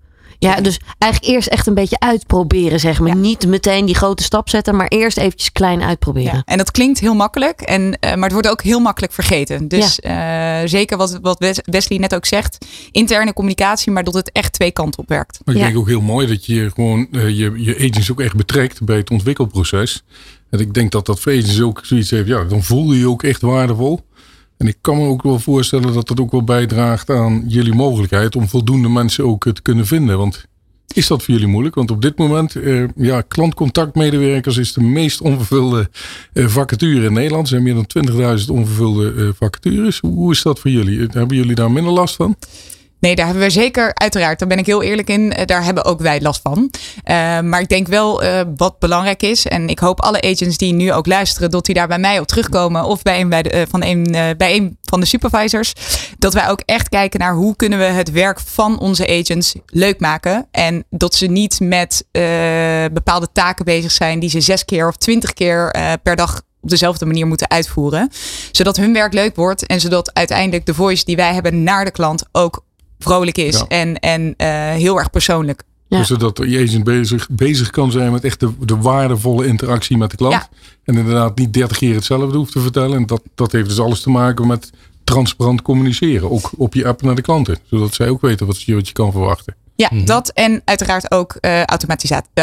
[0.43, 3.07] Ja, dus eigenlijk eerst echt een beetje uitproberen, zeg maar.
[3.09, 3.13] Ja.
[3.15, 6.33] Niet meteen die grote stap zetten, maar eerst eventjes klein uitproberen.
[6.35, 9.67] Ja, en dat klinkt heel makkelijk, en, eh, maar het wordt ook heel makkelijk vergeten.
[9.67, 14.31] Dus eh, zeker wat, wat Wes- Wesley net ook zegt, interne communicatie, maar dat het
[14.31, 15.39] echt twee kanten op werkt.
[15.45, 15.67] Maar ik Ja.
[15.67, 18.97] denk ook heel mooi dat je gewoon eh, je, je agents ook echt betrekt bij
[18.97, 20.03] het ontwikkelproces.
[20.49, 22.27] En ik denk dat dat voor agents ook zoiets heeft.
[22.27, 23.99] Ja, dan voel je je ook echt waardevol.
[24.63, 28.35] En ik kan me ook wel voorstellen dat dat ook wel bijdraagt aan jullie mogelijkheid
[28.35, 30.17] om voldoende mensen ook eh, te kunnen vinden.
[30.17, 30.45] Want
[30.93, 31.75] is dat voor jullie moeilijk?
[31.75, 35.89] Want op dit moment, eh, ja, klantcontactmedewerkers is de meest onvervulde
[36.33, 37.43] eh, vacature in Nederland.
[37.43, 37.87] Er zijn meer dan
[38.39, 39.99] 20.000 onvervulde eh, vacatures.
[39.99, 40.99] Hoe, is dat voor jullie?
[40.99, 42.35] Eh, Hebben jullie daar minder last van?
[43.03, 45.85] Nee, daar hebben we zeker, uiteraard, daar ben ik heel eerlijk in, eh, daar hebben
[45.85, 46.71] ook wij last van.
[47.03, 50.73] Eh, maar ik denk wel eh, wat belangrijk is, en ik hoop alle agents die
[50.73, 53.65] nu ook luisteren, dat die daar bij mij op terugkomen of bij een, bij de,
[53.69, 55.73] van, een, bij een van de supervisors,
[56.17, 59.99] dat wij ook echt kijken naar hoe kunnen we het werk van onze agents leuk
[59.99, 60.47] maken.
[60.51, 62.05] En dat ze niet met
[62.93, 67.05] bepaalde taken bezig zijn die ze zes keer of twintig keer per dag op dezelfde
[67.05, 68.09] manier moeten uitvoeren.
[68.51, 71.91] Zodat hun werk leuk wordt en zodat uiteindelijk de voice die wij hebben naar de
[71.91, 72.63] klant ook
[73.03, 73.65] vrolijk is Ja.
[73.67, 75.63] en, en eh, heel erg persoonlijk.
[75.87, 75.97] Ja.
[75.97, 80.11] Dus zodat je agent bezig, bezig kan zijn met echt de, de waardevolle interactie met
[80.11, 80.33] de klant.
[80.33, 80.49] Ja.
[80.83, 82.97] En inderdaad niet 30 keer hetzelfde hoeft te vertellen.
[82.97, 84.69] En dat, dat heeft dus alles te maken met
[85.03, 86.31] transparant communiceren.
[86.31, 87.57] Ook op je app naar de klanten.
[87.69, 89.55] Zodat zij ook weten wat je, wat je kan verwachten.
[89.75, 90.05] Ja, Mhm.
[90.05, 91.63] dat en uiteraard ook eh,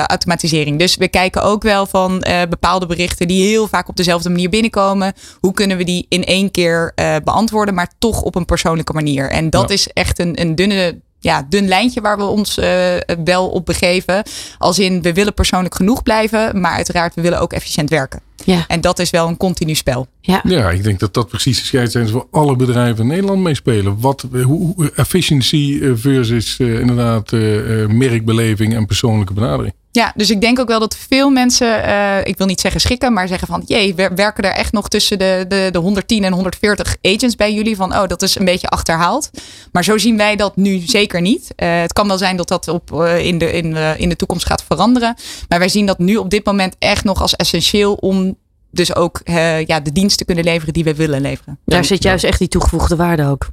[0.07, 0.79] automatisering.
[0.79, 4.49] Dus we kijken ook wel van eh, bepaalde berichten die heel vaak op dezelfde manier
[4.49, 5.13] binnenkomen.
[5.41, 6.93] Hoe kunnen we die in één keer
[7.25, 9.31] beantwoorden, maar toch op een persoonlijke manier?
[9.31, 9.75] En dat Ja.
[9.75, 11.01] is echt een, een dunne.
[11.23, 14.23] Ja, dun lijntje waar we ons eh, wel op begeven.
[14.59, 18.21] Als in, we willen persoonlijk genoeg blijven, maar uiteraard, we willen ook efficiënt werken.
[18.45, 18.65] Ja.
[18.69, 20.07] En dat is wel een continu spel.
[20.21, 20.41] Ja.
[20.45, 23.55] Ja, ik denk dat dat precies de scheidslijn is waar alle bedrijven in Nederland mee
[23.55, 24.01] spelen.
[24.01, 29.75] Wat, hoe, hoe- efficiency eh, versus eh, inderdaad eh, eh, merkbeleving en persoonlijke benadering.
[29.93, 33.13] Ja, dus ik denk ook wel dat veel mensen, eh, ik wil niet zeggen schrikken,
[33.13, 36.33] maar zeggen van, jee, wer- werken er echt nog tussen de, de, de 110 en
[36.33, 37.77] 140 agents bij jullie?
[37.77, 39.31] Van, oh, dat is een beetje achterhaald.
[39.73, 41.53] Maar zo zien wij dat nu zeker niet.
[41.57, 44.17] Eh, het kan wel zijn dat dat op, eh, in, de, in, de, in de
[44.17, 45.15] toekomst gaat veranderen.
[45.49, 48.37] Maar wij zien dat nu op dit moment echt nog als essentieel om
[48.71, 49.21] dus ook
[49.67, 51.59] ja, de dienst te kunnen leveren die we willen leveren.
[51.65, 53.49] Daar zit juist echt die toegevoegde waarde ook.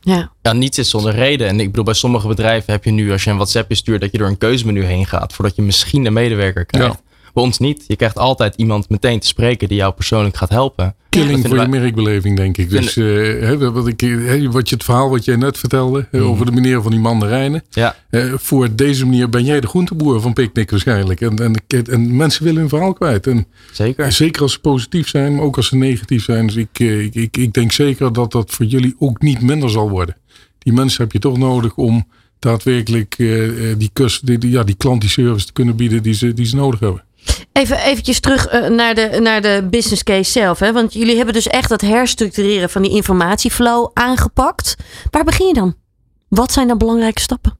[0.00, 0.32] Ja.
[0.42, 1.48] Ja, niets is zonder reden.
[1.48, 4.12] En ik bedoel, bij sommige bedrijven heb je nu, als je een WhatsAppje stuurt, dat
[4.12, 7.02] je door een keuzemenu heen gaat voordat je misschien een medewerker krijgt.
[7.38, 7.84] Bij ons niet.
[7.86, 10.94] Je krijgt altijd iemand meteen te spreken die jou persoonlijk gaat helpen.
[11.08, 12.70] Killing voor je merkbeleving, denk ik.
[12.70, 16.46] Dus eh, wat, ik, hè, wat je, het verhaal wat jij net vertelde eh, over
[16.46, 17.62] de meneer van die mandarijnen.
[17.70, 21.20] Ja, Eh, voor deze manier ben jij de groenteboer van Picnic waarschijnlijk.
[21.20, 21.54] En, en,
[21.90, 23.26] en mensen willen hun verhaal kwijt.
[23.26, 24.12] En zeker.
[24.12, 26.46] zeker als ze positief zijn, maar ook als ze negatief zijn.
[26.46, 29.70] Dus ik, eh, ik, ik, ik denk zeker dat dat voor jullie ook niet minder
[29.70, 30.16] zal worden.
[30.58, 32.06] Die mensen heb je toch nodig om
[32.38, 36.02] daadwerkelijk eh, eh, die, kus, die, die- ja, die klant die service te kunnen bieden
[36.02, 37.02] die ze, die ze nodig hebben.
[37.52, 40.58] Even eventjes terug eh, naar, de, naar de business case zelf.
[40.58, 40.72] Hè?
[40.72, 44.76] Want jullie hebben dus echt dat herstructureren van die informatieflow aangepakt.
[45.10, 45.74] Waar begin je dan?
[46.28, 47.56] Wat zijn dan belangrijke stappen?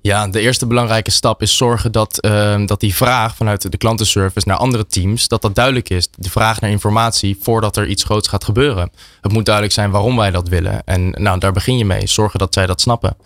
[0.00, 4.48] Ja, de eerste belangrijke stap is zorgen dat, ehm, dat die vraag vanuit de klantenservice
[4.48, 6.08] naar andere teams, dat dat duidelijk is.
[6.16, 8.90] De vraag naar informatie voordat er iets groots gaat gebeuren.
[9.20, 10.82] Het moet duidelijk zijn waarom wij dat willen.
[10.84, 12.06] En nou, daar begin je mee.
[12.06, 13.16] Zorgen dat zij dat snappen.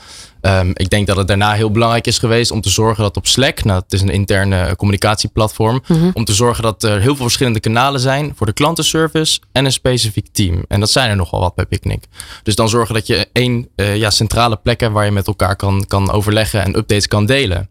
[0.43, 3.27] Ehm, ik denk dat het daarna heel belangrijk is geweest om te zorgen dat op
[3.27, 7.25] Slack, nou, het is een interne eh, communicatieplatform, om te zorgen dat er heel veel
[7.25, 10.65] verschillende kanalen zijn voor de klantenservice en een specifiek team.
[10.69, 12.05] En dat zijn er nogal wat bij Picnic.
[12.43, 15.57] Dus dan zorgen dat je één eh, ja, centrale plek hebt waar je met elkaar
[15.57, 17.71] kan, kan overleggen en updates kan delen.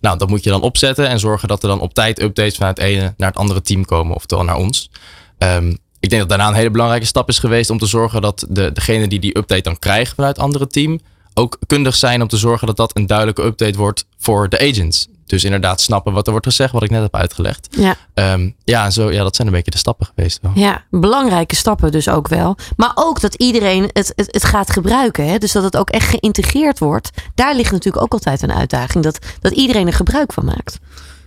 [0.00, 2.78] Nou, dat moet je dan opzetten en zorgen dat er dan op tijd updates vanuit
[2.78, 4.90] het ene naar het andere team komen, oftewel naar ons.
[5.38, 5.68] Ehm,
[6.00, 8.72] ik denk dat daarna een hele belangrijke stap is geweest om te zorgen dat de,
[8.72, 11.00] degene die die update dan krijgt vanuit het andere team
[11.34, 15.08] ook kundig zijn om te zorgen dat dat een duidelijke update wordt voor de agents.
[15.26, 17.68] Dus inderdaad snappen wat er wordt gezegd, wat ik net heb uitgelegd.
[17.70, 17.96] Ja.
[18.14, 20.38] Ehm, ja, zo, ja, dat zijn een beetje de stappen geweest.
[20.42, 20.52] Wel.
[20.54, 22.56] Ja, belangrijke stappen dus ook wel.
[22.76, 25.28] Maar ook dat iedereen het, het, het gaat gebruiken.
[25.28, 25.38] Hè?
[25.38, 27.10] Dus dat het ook echt geïntegreerd wordt.
[27.34, 29.04] Daar ligt natuurlijk ook altijd een uitdaging.
[29.04, 30.78] Dat, dat iedereen er gebruik van maakt.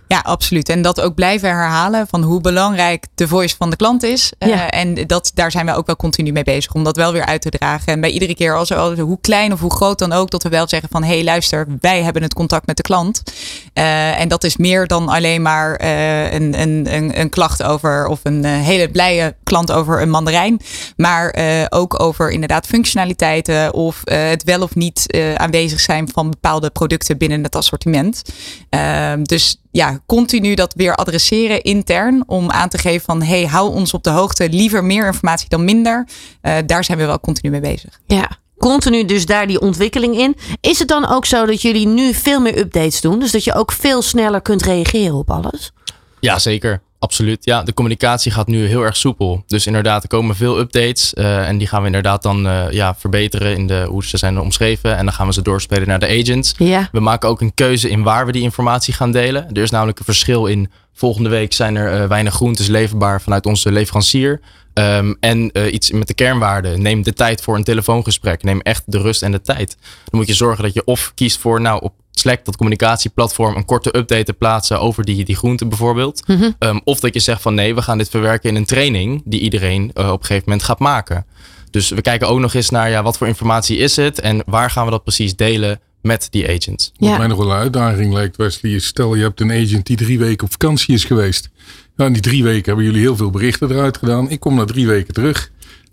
[0.08, 0.68] Ja, absoluut.
[0.68, 4.32] En dat ook blijven herhalen van hoe belangrijk de voice van de klant is.
[4.38, 4.46] Ja.
[4.46, 7.24] Uh, en dat, daar zijn we ook wel continu mee bezig om dat wel weer
[7.24, 7.92] uit te dragen.
[7.92, 10.48] En bij iedere keer, als, als, hoe klein of hoe groot dan ook, dat we
[10.48, 13.22] wel zeggen van hé hey, luister, wij hebben het contact met de klant.
[13.74, 18.06] Uh, en dat is meer dan alleen maar uh, een, een, een, een, klacht over
[18.06, 20.60] of een hele blije klant over een mandarijn.
[20.96, 21.34] Maar
[21.68, 25.06] ook over inderdaad functionaliteiten of het wel of niet
[25.36, 28.22] aanwezig zijn van bepaalde producten binnen het assortiment.
[28.68, 32.24] Ehm, dus ja, continu dat weer adresseren intern.
[32.26, 34.48] Om aan te geven van hey, hou ons op de hoogte.
[34.48, 36.08] Liever meer informatie dan minder.
[36.42, 38.00] Uh, daar zijn we wel continu mee bezig.
[38.06, 38.30] Ja.
[38.58, 40.36] Continu dus daar die ontwikkeling in.
[40.60, 43.18] Is het dan ook zo dat jullie nu veel meer updates doen?
[43.18, 45.72] Dus dat je ook veel sneller kunt reageren op alles?
[46.20, 46.82] Ja, zeker.
[47.06, 47.44] Absoluut.
[47.44, 49.42] Ja, de communicatie gaat nu heel erg soepel.
[49.46, 51.14] Dus inderdaad, er komen veel updates.
[51.14, 54.40] Uh, en die gaan we inderdaad dan uh, ja, verbeteren in de, hoe ze zijn
[54.40, 54.96] omschreven.
[54.96, 56.54] En dan gaan we ze doorspelen naar de agents.
[56.58, 56.88] Ja.
[56.92, 59.52] We maken ook een keuze in waar we die informatie gaan delen.
[59.52, 60.70] Er is namelijk een verschil in.
[60.92, 64.40] Volgende week zijn er uh, weinig groentes leverbaar vanuit onze leverancier.
[64.74, 66.82] Um, en iets met de kernwaarden.
[66.82, 68.42] Neem de tijd voor een telefoongesprek.
[68.42, 69.76] Neem echt de rust en de tijd.
[69.80, 73.64] Dan moet je zorgen dat je of kiest voor, nou, op Slack, dat communicatieplatform, een
[73.64, 76.22] korte update te plaatsen over die, die groenten bijvoorbeeld.
[76.26, 76.36] Mhm.
[76.36, 76.68] Mm -hmm.
[76.68, 79.40] um, of dat je zegt van nee, we gaan dit verwerken in een training die
[79.40, 81.26] iedereen uh, op een gegeven moment gaat maken.
[81.70, 84.70] Dus we kijken ook nog eens naar ja, wat voor informatie is het en waar
[84.70, 86.92] gaan we dat precies delen met die agents.
[86.96, 87.18] Wat ja.
[87.18, 90.18] mij nog wel een uitdaging lijkt, Wesley, is stel je hebt een agent die drie
[90.18, 91.50] weken op vakantie is geweest.
[91.96, 94.30] Nou, in die drie weken hebben jullie heel veel berichten eruit gedaan.
[94.30, 95.50] Ik kom na drie weken terug.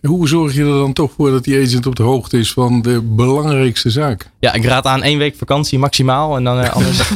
[0.08, 2.82] Hoe zorg je er dan toch voor dat die agent op de hoogte is van
[2.82, 4.30] de belangrijkste zaak?
[4.40, 7.12] Ja, ik raad aan één week vakantie maximaal en dan uh, anders.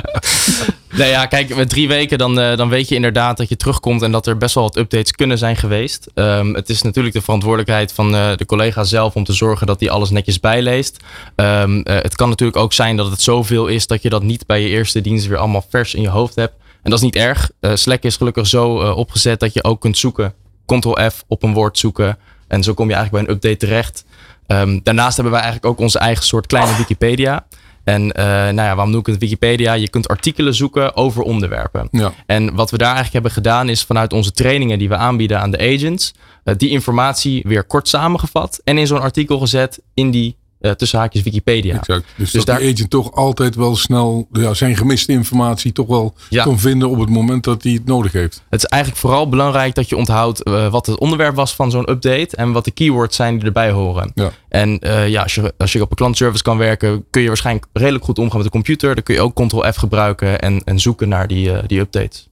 [0.98, 4.02] nee, ja, kijk, met drie weken dan, uh, dan weet je inderdaad dat je terugkomt
[4.02, 6.08] en dat er best wel wat updates kunnen zijn geweest.
[6.14, 9.80] Um, het is natuurlijk de verantwoordelijkheid van uh, de collega zelf om te zorgen dat
[9.80, 10.96] hij alles netjes bijleest.
[11.36, 14.62] Um, het kan natuurlijk ook zijn dat het zoveel is dat je dat niet bij
[14.62, 16.54] je eerste dienst weer allemaal vers in je hoofd hebt.
[16.82, 17.50] En dat is niet erg.
[17.74, 20.34] Slack is gelukkig zo opgezet dat je ook kunt zoeken
[20.66, 22.18] Ctrl-F op een woord zoeken.
[22.48, 24.04] En zo kom je eigenlijk bij een update terecht.
[24.46, 27.46] Um, daarnaast hebben wij eigenlijk ook onze eigen soort kleine Wikipedia.
[27.84, 29.72] En uh, nou ja, waarom noem ik het Wikipedia?
[29.72, 31.88] Je kunt artikelen zoeken over onderwerpen.
[31.90, 32.12] Ja.
[32.26, 35.50] En wat we daar eigenlijk hebben gedaan is vanuit onze trainingen die we aanbieden aan
[35.50, 40.36] de agents, uh, die informatie weer kort samengevat en in zo'n artikel gezet in die
[40.62, 41.76] uh, tussen haakjes Wikipedia.
[41.76, 42.04] Exact.
[42.16, 42.58] Dus, dus dat daar...
[42.58, 46.44] die agent toch altijd wel snel ja, zijn gemiste informatie toch wel ja.
[46.44, 48.42] kan vinden op het moment dat hij het nodig heeft.
[48.50, 51.90] Het is eigenlijk vooral belangrijk dat je onthoudt uh, wat het onderwerp was van zo'n
[51.90, 54.12] update en wat de keywords zijn die erbij horen.
[54.14, 54.30] Ja.
[54.48, 57.66] En uh, ja, als je, als je op een klantservice kan werken, kun je waarschijnlijk
[57.72, 58.94] redelijk goed omgaan met de computer.
[58.94, 62.30] Dan kun je ook Ctrl-F gebruiken en, en zoeken naar die, die updates.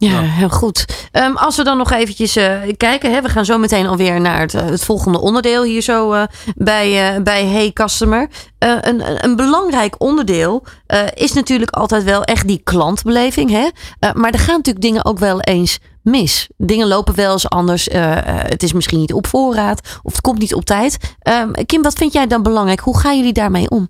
[0.00, 1.08] Ja, ja, heel goed.
[1.12, 4.40] Um, als we dan nog eventjes uh, kijken, hè, we gaan zo meteen alweer naar
[4.40, 6.22] het, het volgende onderdeel hier zo uh,
[6.56, 8.28] bij, uh, bij Hey Customer.
[8.58, 10.64] een, een belangrijk onderdeel
[11.14, 13.50] is natuurlijk altijd wel echt die klantbeleving.
[13.50, 13.68] Hè?
[14.14, 16.48] maar er gaan natuurlijk dingen ook wel eens mis.
[16.56, 17.88] Dingen lopen wel eens anders.
[17.92, 20.98] het is misschien niet op voorraad of het komt niet op tijd.
[21.22, 22.80] Um, Kim, wat vind jij dan belangrijk?
[22.80, 23.88] Hoe gaan jullie daarmee om?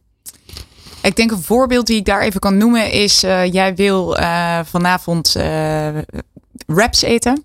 [1.08, 4.60] Ik denk een voorbeeld die ik daar even kan noemen is: uh, jij wil uh,
[4.64, 5.36] vanavond
[6.66, 7.44] wraps eten.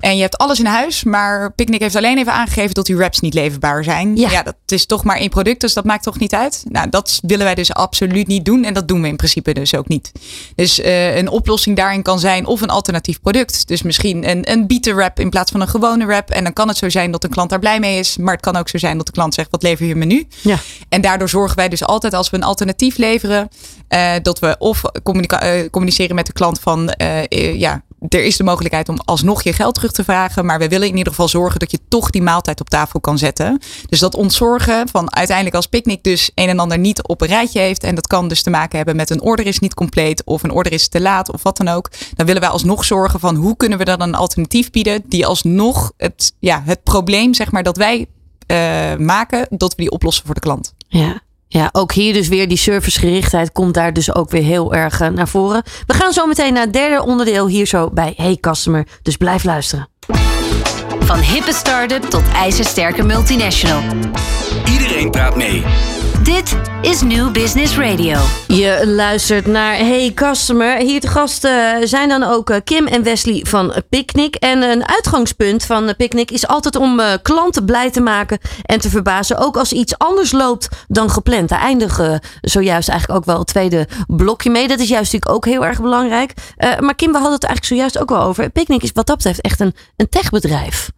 [0.00, 3.20] En je hebt alles in huis, maar Picnic heeft alleen even aangegeven dat die wraps
[3.20, 4.16] niet leverbaar zijn.
[4.16, 4.30] Ja.
[4.30, 6.64] ja, dat is toch maar één product, dus dat maakt toch niet uit.
[6.68, 9.74] Nou, dat willen wij dus absoluut niet doen en dat doen we in principe dus
[9.74, 10.12] ook niet.
[10.54, 13.68] Dus uh, een oplossing daarin kan zijn of een alternatief product.
[13.68, 16.30] Dus misschien een, een bieten wrap in plaats van een gewone wrap.
[16.30, 18.42] En dan kan het zo zijn dat een klant daar blij mee is, maar het
[18.42, 20.26] kan ook zo zijn dat de klant zegt: wat lever je me nu?
[20.40, 20.58] Ja.
[20.88, 23.48] En daardoor zorgen wij dus altijd als we een alternatief leveren,
[23.88, 26.94] uh, dat we of communica- uh, communiceren met de klant van
[27.52, 30.46] ja er is de mogelijkheid om alsnog je geld terug te vragen.
[30.46, 33.18] Maar we willen in ieder geval zorgen dat je toch die maaltijd op tafel kan
[33.18, 33.60] zetten.
[33.88, 37.60] Dus dat ontzorgen van uiteindelijk als picknick dus een en ander niet op een rijtje
[37.60, 37.84] heeft.
[37.84, 40.24] En dat kan dus te maken hebben met een order is niet compleet.
[40.24, 41.90] Of een order is te laat of wat dan ook.
[42.14, 45.02] Dan willen wij alsnog zorgen van hoe kunnen we dan een alternatief bieden.
[45.06, 48.06] Die alsnog het, ja, het probleem zeg maar dat wij
[48.46, 49.46] uh, maken.
[49.50, 50.74] Dat we die oplossen voor de klant.
[50.88, 51.22] Ja.
[51.52, 55.08] Ja, ook hier dus weer die servicegerichtheid komt daar dus ook weer heel erg uh,
[55.08, 55.62] naar voren.
[55.86, 58.86] We gaan zo meteen naar het derde onderdeel hier zo bij Hey Customer.
[59.02, 59.88] Dus blijf luisteren.
[61.00, 63.82] Van hippe start-up tot ijzersterke multinational.
[64.64, 65.62] Iedereen praat mee.
[66.22, 68.18] Dit is New Business Radio.
[68.46, 70.76] Je luistert naar Hey Customer.
[70.76, 74.34] Hier te gast eh, zijn dan ook eh, Kim en Wesley van Picnic.
[74.34, 78.90] En een uitgangspunt van Picnic is altijd om eh, klanten blij te maken en te
[78.90, 79.38] verbazen.
[79.38, 81.48] Ook als iets anders loopt dan gepland.
[81.48, 84.68] Daar eindigen zojuist eigenlijk ook wel het tweede blokje mee.
[84.68, 86.34] Dat is juist natuurlijk ook heel erg belangrijk.
[86.56, 88.50] Maar Kim, we hadden het eigenlijk zojuist ook wel over.
[88.50, 90.90] Picnic is wat dat betreft echt een, een techbedrijf.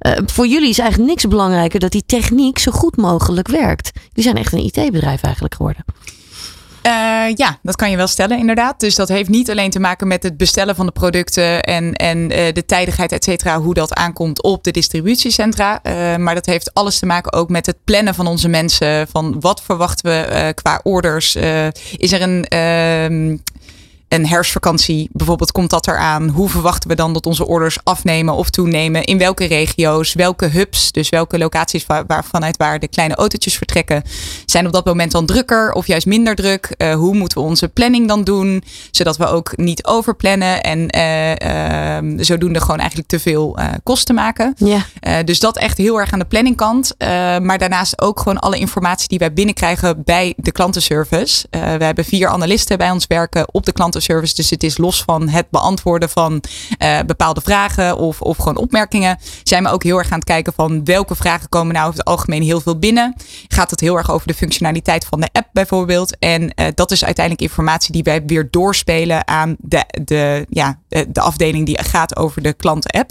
[0.00, 3.90] Eh, voor jullie is eigenlijk niks belangrijker dat die techniek zo goed mogelijk werkt.
[3.94, 5.84] Jullie zijn echt een IT-bedrijf eigenlijk geworden.
[6.82, 6.92] Eh,
[7.34, 8.80] ja, dat kan je wel stellen, inderdaad.
[8.80, 12.30] Dus dat heeft niet alleen te maken met het bestellen van de producten en, en
[12.30, 15.80] eh, de tijdigheid, et cetera, hoe dat aankomt op de distributiecentra.
[16.16, 19.08] Maar dat heeft alles te maken ook met het plannen van onze mensen.
[19.08, 21.36] Van wat verwachten we qua orders?
[21.96, 23.42] Is er een.
[24.10, 26.28] Een herfstvakantie bijvoorbeeld, komt dat eraan?
[26.28, 29.04] Hoe verwachten we dan dat onze orders afnemen of toenemen?
[29.04, 30.12] In welke regio's?
[30.14, 30.92] Welke hubs?
[30.92, 34.02] Dus welke locaties waar, waar- vanuit waar de kleine autootjes vertrekken?
[34.46, 36.74] Zijn op dat moment dan drukker of juist minder druk?
[36.76, 38.64] Eh, hoe moeten we onze planning dan doen?
[38.90, 44.14] Zodat we ook niet overplannen en eh, ehm, zodoende gewoon eigenlijk te veel eh, kosten
[44.14, 44.54] maken.
[44.56, 44.84] Ja.
[45.22, 46.94] Dus dat echt heel erg aan de planningkant.
[47.42, 51.46] Maar daarnaast ook gewoon alle informatie die wij binnenkrijgen bij de klantenservice.
[51.50, 53.98] We hebben vier analisten bij ons werken op de klantenservice.
[54.06, 56.42] Dus het is los van het beantwoorden van
[56.78, 59.18] eh, bepaalde vragen of, of gewoon opmerkingen.
[59.42, 62.08] Zijn we ook heel erg aan het kijken van welke vragen komen nou over het
[62.08, 63.14] algemeen heel veel binnen.
[63.48, 66.18] Gaat het heel erg over de functionaliteit van de app bijvoorbeeld.
[66.18, 71.06] En eh, dat is uiteindelijk informatie die wij weer doorspelen aan de, de, ja, de,
[71.12, 73.10] de afdeling die gaat over de klantenapp.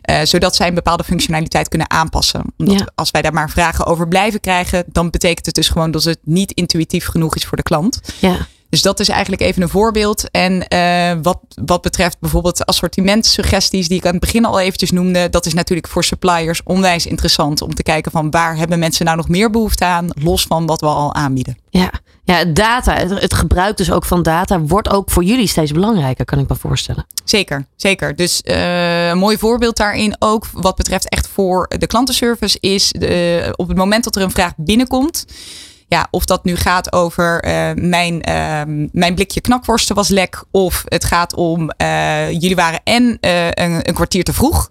[0.00, 2.42] Eh, zodat zij een bepaalde functionaliteit kunnen aanpassen.
[2.56, 2.86] Omdat Ja.
[2.94, 6.18] als wij daar maar vragen over blijven krijgen, dan betekent het dus gewoon dat het
[6.24, 8.00] niet intuïtief genoeg is voor de klant.
[8.20, 8.46] Ja.
[8.74, 10.30] Dus dat is eigenlijk even een voorbeeld.
[10.30, 15.30] En eh, wat, wat betreft bijvoorbeeld assortimentsuggesties die ik aan het begin al eventjes noemde.
[15.30, 19.16] Dat is natuurlijk voor suppliers onwijs interessant om te kijken van waar hebben mensen nou
[19.16, 20.08] nog meer behoefte aan.
[20.14, 21.58] Los van wat we al aanbieden.
[21.70, 21.90] Ja,
[22.24, 26.38] ja data, het, gebruik dus ook van data wordt ook voor jullie steeds belangrijker, kan
[26.38, 27.06] ik me voorstellen.
[27.24, 28.16] Zeker, zeker.
[28.16, 33.52] Dus eh, een mooi voorbeeld daarin ook wat betreft echt voor de klantenservice is de,
[33.56, 35.24] op het moment dat er een vraag binnenkomt.
[35.94, 40.44] Ja, of dat nu gaat over eh, mijn, ehm, mijn blikje knakworsten was lek.
[40.50, 44.68] Of het gaat om eh, jullie waren en eh, een, een kwartier te vroeg.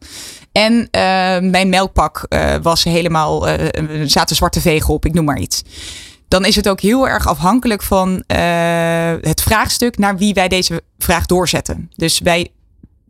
[0.52, 0.88] En
[1.52, 2.28] mijn melkpak
[2.62, 5.64] was helemaal, er zaten zwarte vegen op, ik noem maar iets.
[6.28, 8.24] Dan is het ook heel erg afhankelijk van
[9.22, 11.92] het vraagstuk naar wie wij deze vraag doorzetten.
[11.96, 12.52] Dus wij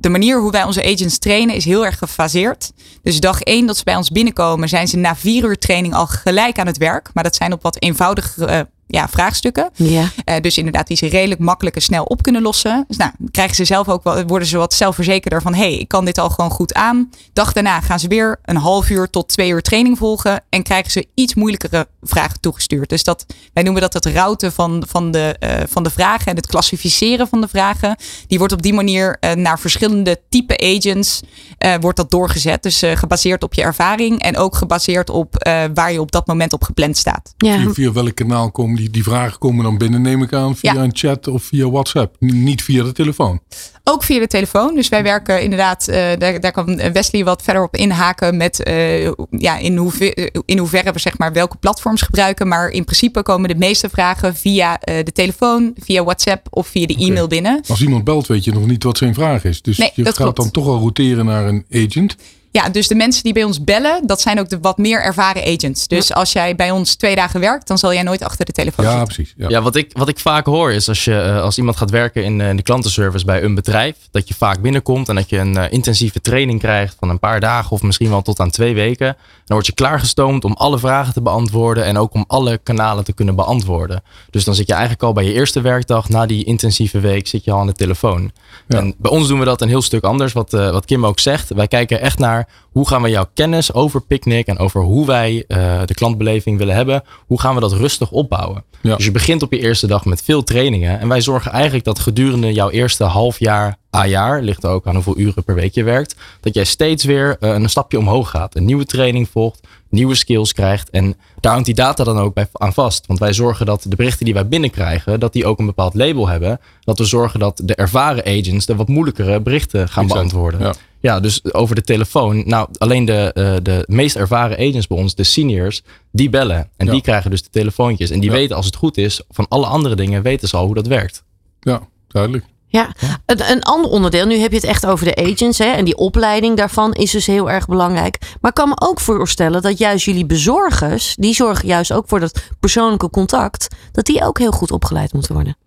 [0.04, 2.72] de manier hoe wij onze agents trainen is heel erg gefaseerd.
[3.04, 6.08] Dus dag één dat ze bij ons binnenkomen, zijn ze na vier uur training al
[6.08, 7.10] gelijk aan het werk.
[7.14, 9.70] Maar dat zijn op wat eenvoudige eh, ja, vraagstukken.
[9.74, 10.08] Ja.
[10.26, 12.86] Eh, dus inderdaad, die ze redelijk makkelijk en snel op kunnen lossen.
[12.88, 15.88] Dus nou, krijgen ze zelf ook wel, worden ze wat zelfverzekerder van: hé, hey, ik
[15.88, 17.10] kan dit al gewoon goed aan.
[17.34, 20.44] Dag daarna gaan ze weer een half uur tot twee uur training volgen.
[20.50, 22.90] En krijgen ze iets moeilijkere vragen toegestuurd.
[22.90, 26.36] Dus dat, wij noemen dat het routen van, van, de, eh, van de vragen en
[26.36, 27.96] het klassificeren van de vragen.
[28.28, 31.22] Die wordt op die manier eh, naar verschillende type agents
[31.58, 32.64] eh, wordt dat doorgezet.
[32.64, 36.28] Dus eh, gebaseerd op je ervaring en ook gebaseerd op eh, waar je op dat
[36.28, 37.34] moment op gepland staat.
[37.38, 37.58] Ja.
[37.58, 40.56] Via, via welk kanaal komen die, die vragen komen dan binnen, neem ik aan?
[40.56, 40.82] Via Ja.
[40.84, 42.16] een chat of via WhatsApp?
[42.20, 43.40] Niet via de telefoon.
[43.84, 44.76] Ook via de telefoon.
[44.76, 49.12] Dus wij werken inderdaad, eh, daar, daar kan Wesley wat verder op inhaken met eh,
[49.30, 52.48] ja, in, hoever, in hoeverre we zeg maar welke platforms gebruiken.
[52.48, 56.86] Maar in principe komen de meeste vragen via eh, de telefoon, via WhatsApp of via
[56.88, 57.62] de e-mail binnen.
[57.68, 59.62] Als iemand belt, weet je nog niet wat zijn vraag is.
[59.62, 60.38] Dus Nee, je gaat klopt.
[60.38, 62.16] dan toch al roteren naar een agent.
[62.54, 65.44] Ja, dus de mensen die bij ons bellen, dat zijn ook de wat meer ervaren
[65.44, 65.88] agents.
[65.88, 68.86] Dus als jij bij ons twee dagen werkt, dan zal jij nooit achter de telefoon
[68.86, 69.16] Ja, zitten.
[69.16, 69.34] precies.
[69.38, 69.50] Ja.
[69.50, 72.24] Ja, wat ik, wat ik vaak hoor is als, je, eh, als iemand gaat werken
[72.24, 75.38] in, eh, in de klantenservice bij een bedrijf, dat je vaak binnenkomt en dat je
[75.38, 78.74] een eh, intensieve training krijgt van een paar dagen of misschien wel tot aan twee
[78.74, 79.06] weken.
[79.46, 83.14] Dan word je klaargestoomd om alle vragen te beantwoorden en ook om alle kanalen te
[83.14, 84.04] kunnen beantwoorden.
[84.30, 87.44] Dus dan zit je eigenlijk al bij je eerste werkdag na die intensieve week zit
[87.44, 88.32] je al aan de telefoon.
[88.68, 88.78] Ja.
[88.78, 91.50] En bij ons doen we dat een heel stuk anders, wat, wat Kim ook zegt.
[91.54, 95.46] Wij kijken echt naar hoe gaan we jouw kennis over Picnic en over hoe wij
[95.48, 98.64] eh, de klantbeleving willen hebben, hoe gaan we dat rustig opbouwen.
[98.82, 98.96] Ja.
[98.96, 101.00] Dus je begint op je eerste dag met veel trainingen.
[101.00, 104.88] En wij zorgen eigenlijk dat gedurende jouw eerste half jaar, a jaar, ligt er ook
[104.88, 108.30] aan hoeveel uren per week je werkt, dat jij steeds weer eh, een stapje omhoog
[108.30, 108.56] gaat.
[108.56, 110.90] Een nieuwe training volgt, nieuwe skills krijgt.
[110.90, 113.08] En daar hangt die data dan ook bij, aan vast.
[113.08, 116.28] Want wij zorgen dat de berichten die wij binnenkrijgen, dat die ook een bepaald label
[116.28, 116.60] hebben.
[116.82, 120.60] Dat we zorgen dat de ervaren agents de wat moeilijkere berichten gaan Exact, beantwoorden.
[120.60, 120.74] ja.
[121.04, 122.44] Ja, dus over de telefoon.
[122.48, 125.82] Nou, alleen de, eh, de meest ervaren agents bij ons, de seniors,
[126.12, 126.70] die bellen.
[126.78, 126.92] En Ja.
[126.92, 128.10] die krijgen dus de telefoontjes.
[128.10, 128.36] En die Ja.
[128.36, 131.24] weten als het goed is, van alle andere dingen weten ze al hoe dat werkt.
[131.60, 132.46] Ja, duidelijk.
[132.68, 132.94] Ja,
[133.26, 135.98] Een, een ander onderdeel, nu heb je het echt over de agents hè, en die
[135.98, 138.18] opleiding daarvan is dus heel erg belangrijk.
[138.42, 142.20] Maar ik kan me ook voorstellen dat juist jullie bezorgers, die zorgen juist ook voor
[142.20, 145.58] dat persoonlijke contact, dat die ook heel goed opgeleid moeten worden.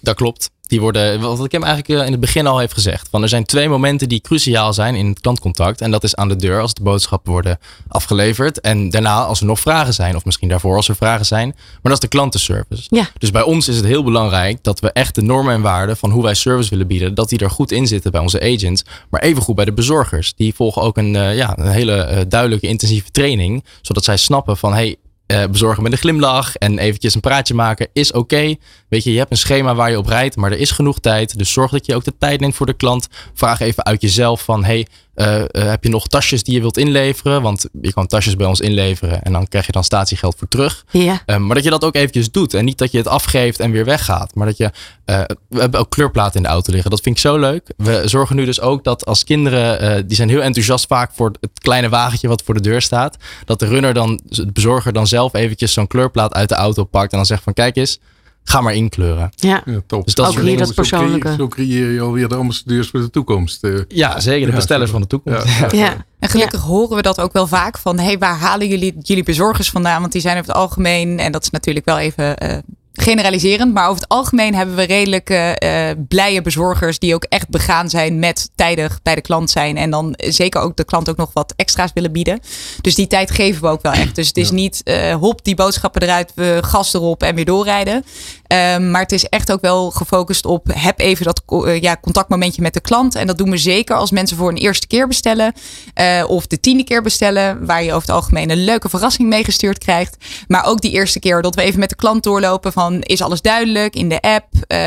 [0.00, 0.50] Dat klopt.
[0.74, 3.08] Die worden, wat ik hem eigenlijk eh, in het begin al heeft gezegd.
[3.10, 5.80] Van er zijn twee momenten die cruciaal zijn in het klantcontact.
[5.80, 7.58] En dat is aan de deur als de boodschappen worden
[7.88, 8.60] afgeleverd.
[8.60, 10.16] En daarna als er nog vragen zijn.
[10.16, 11.48] Of misschien daarvoor als er vragen zijn.
[11.48, 12.86] Maar dat is de klantenservice.
[12.88, 13.08] Ja.
[13.18, 16.10] Dus bij ons is het heel belangrijk dat we echt de normen en waarden van
[16.10, 17.14] hoe wij service willen bieden.
[17.14, 18.84] Dat die er goed in zitten bij onze agents.
[19.10, 20.34] Maar evengoed bij de bezorgers.
[20.34, 23.64] Die volgen ook een, eh, ja, een hele eh, duidelijke intensieve training.
[23.82, 24.96] Zodat zij snappen van hey,
[25.26, 28.54] eh, bezorgen met een glimlach en eventjes een praatje maken is oké.
[28.88, 31.38] Weet je, je hebt een schema waar je op rijdt, maar er is genoeg tijd.
[31.38, 33.08] Dus zorg dat je ook de tijd neemt voor de klant.
[33.34, 36.76] Vraag even uit jezelf van, hey, eh, eh, heb je nog tasjes die je wilt
[36.76, 37.42] inleveren?
[37.42, 40.84] Want je kan tasjes bij ons inleveren en dan krijg je dan statiegeld voor terug.
[40.90, 41.22] Ja.
[41.26, 42.54] Eh, maar dat je dat ook eventjes doet.
[42.54, 44.34] En niet dat je het afgeeft en weer weggaat.
[44.34, 44.70] Maar dat je.
[45.48, 46.90] we hebben ook kleurplaten in de auto liggen.
[46.90, 47.72] Dat vind ik zo leuk.
[47.76, 50.06] We zorgen nu dus ook dat als kinderen.
[50.06, 53.16] die zijn heel enthousiast vaak voor het kleine wagentje wat voor de deur staat.
[53.44, 54.20] Dat de runner dan.
[54.24, 57.10] De bezorger dan zelf eventjes zo'n kleurplaat uit de auto pakt.
[57.10, 57.98] En dan zegt van kijk eens.
[58.44, 59.30] Ga maar inkleuren.
[59.36, 59.62] Ja.
[59.64, 60.04] Ja, top.
[60.04, 60.58] Dus dat Ook hier dingen.
[60.58, 61.34] dat Zo creëer- persoonlijke.
[61.38, 63.64] Zo creëer je alweer de ambassadeurs voor de toekomst.
[63.64, 63.70] eh.
[63.88, 64.40] Ja, zeker.
[64.44, 65.58] De Ja, bestellers van de toekomst.
[65.58, 65.68] Ja.
[65.72, 66.04] Ja.
[66.18, 69.70] En gelukkig horen we dat ook wel vaak van, hey, waar halen jullie jullie bezorgers
[69.70, 70.00] vandaan?
[70.00, 72.58] Want die zijn over het algemeen, en dat is natuurlijk wel even eh,
[73.02, 77.90] generaliserend, maar over het algemeen hebben we redelijk eh, blije bezorgers die ook echt begaan
[77.90, 79.76] zijn met tijdig bij de klant zijn.
[79.76, 82.40] En dan zeker ook de klant ook nog wat extra's willen bieden.
[82.80, 84.14] Dus die tijd geven we ook wel echt.
[84.14, 88.04] Dus het is niet eh, hop, die boodschappen eruit, we gas erop en weer doorrijden.
[88.54, 92.62] Ehm, maar het is echt ook wel gefocust op heb even dat eh, ja, contactmomentje
[92.62, 93.14] met de klant.
[93.14, 95.52] En dat doen we zeker als mensen voor een eerste keer bestellen.
[95.94, 97.66] eh, of de tiende keer bestellen.
[97.66, 100.16] Waar je over het algemeen een leuke verrassing meegestuurd krijgt.
[100.48, 103.40] Maar ook die eerste keer dat we even met de klant doorlopen van is alles
[103.40, 104.44] duidelijk in de app?
[104.66, 104.78] Eh,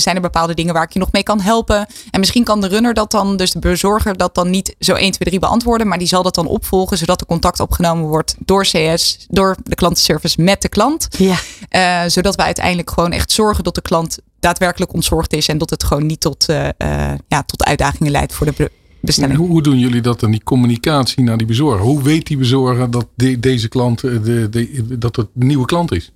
[0.00, 1.86] zijn er bepaalde dingen waar ik je nog mee kan helpen?
[2.10, 5.12] En misschien kan de runner dat dan, dus de bezorger dat dan niet zo 1,
[5.12, 5.88] 2, 3 beantwoorden.
[5.88, 9.74] Maar die zal dat dan opvolgen zodat er contact opgenomen wordt door CS, door de
[9.74, 11.08] klantenservice met de klant.
[11.18, 12.08] Ja.
[12.08, 15.48] Zodat we uiteindelijk gewoon echt zorgen dat de klant daadwerkelijk ontzorgd is.
[15.48, 19.36] En dat het gewoon niet tot, eh, eh, ja, tot uitdagingen leidt voor de bestelling.
[19.38, 21.80] hoe, hoe doen jullie dat dan, die communicatie naar die bezorger?
[21.80, 25.64] Hoe weet die bezorger dat de- deze klant eh, de, de, dat het een nieuwe
[25.66, 26.12] klant is?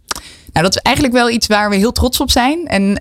[0.52, 2.66] Nou, dat is eigenlijk wel iets waar we heel trots op zijn.
[2.66, 2.94] En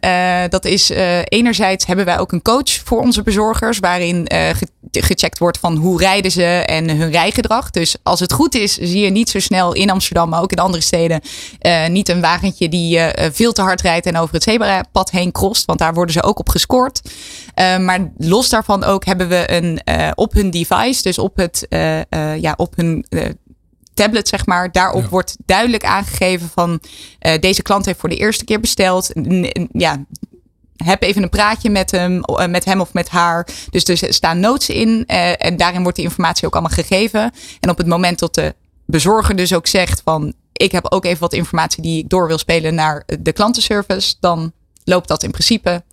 [0.50, 0.90] dat is
[1.24, 6.00] enerzijds hebben wij ook een coach voor onze bezorgers, waarin ge- gecheckt wordt van hoe
[6.00, 7.70] rijden ze en hun rijgedrag.
[7.70, 10.60] Dus als het goed is, zie je niet zo snel in Amsterdam, maar ook in
[10.60, 11.22] andere steden,
[11.60, 15.32] eh, niet een wagentje die eh, veel te hard rijdt en over het zebrapad heen
[15.32, 17.02] crost, want daar worden ze ook op gescoord.
[17.54, 19.82] Eh, maar los daarvan ook hebben we een
[20.16, 21.66] op hun device, dus op het
[22.40, 23.06] ja, op hun
[23.94, 24.72] tablet, zeg maar.
[24.72, 25.10] Daarop Ja.
[25.10, 26.80] wordt duidelijk aangegeven van
[27.40, 29.10] deze klant heeft voor de eerste keer besteld.
[29.20, 30.06] N- Ja,
[30.84, 33.48] heb even een praatje met hem, eh, met hem of met haar.
[33.70, 37.32] Dus er staan notes in eh, en daarin wordt die informatie ook allemaal gegeven.
[37.60, 38.56] En op het moment dat de
[38.86, 42.38] bezorger dus ook zegt van ik heb ook even wat informatie die ik door wil
[42.38, 44.52] spelen naar de klantenservice, dan
[44.84, 45.84] loopt dat in principe.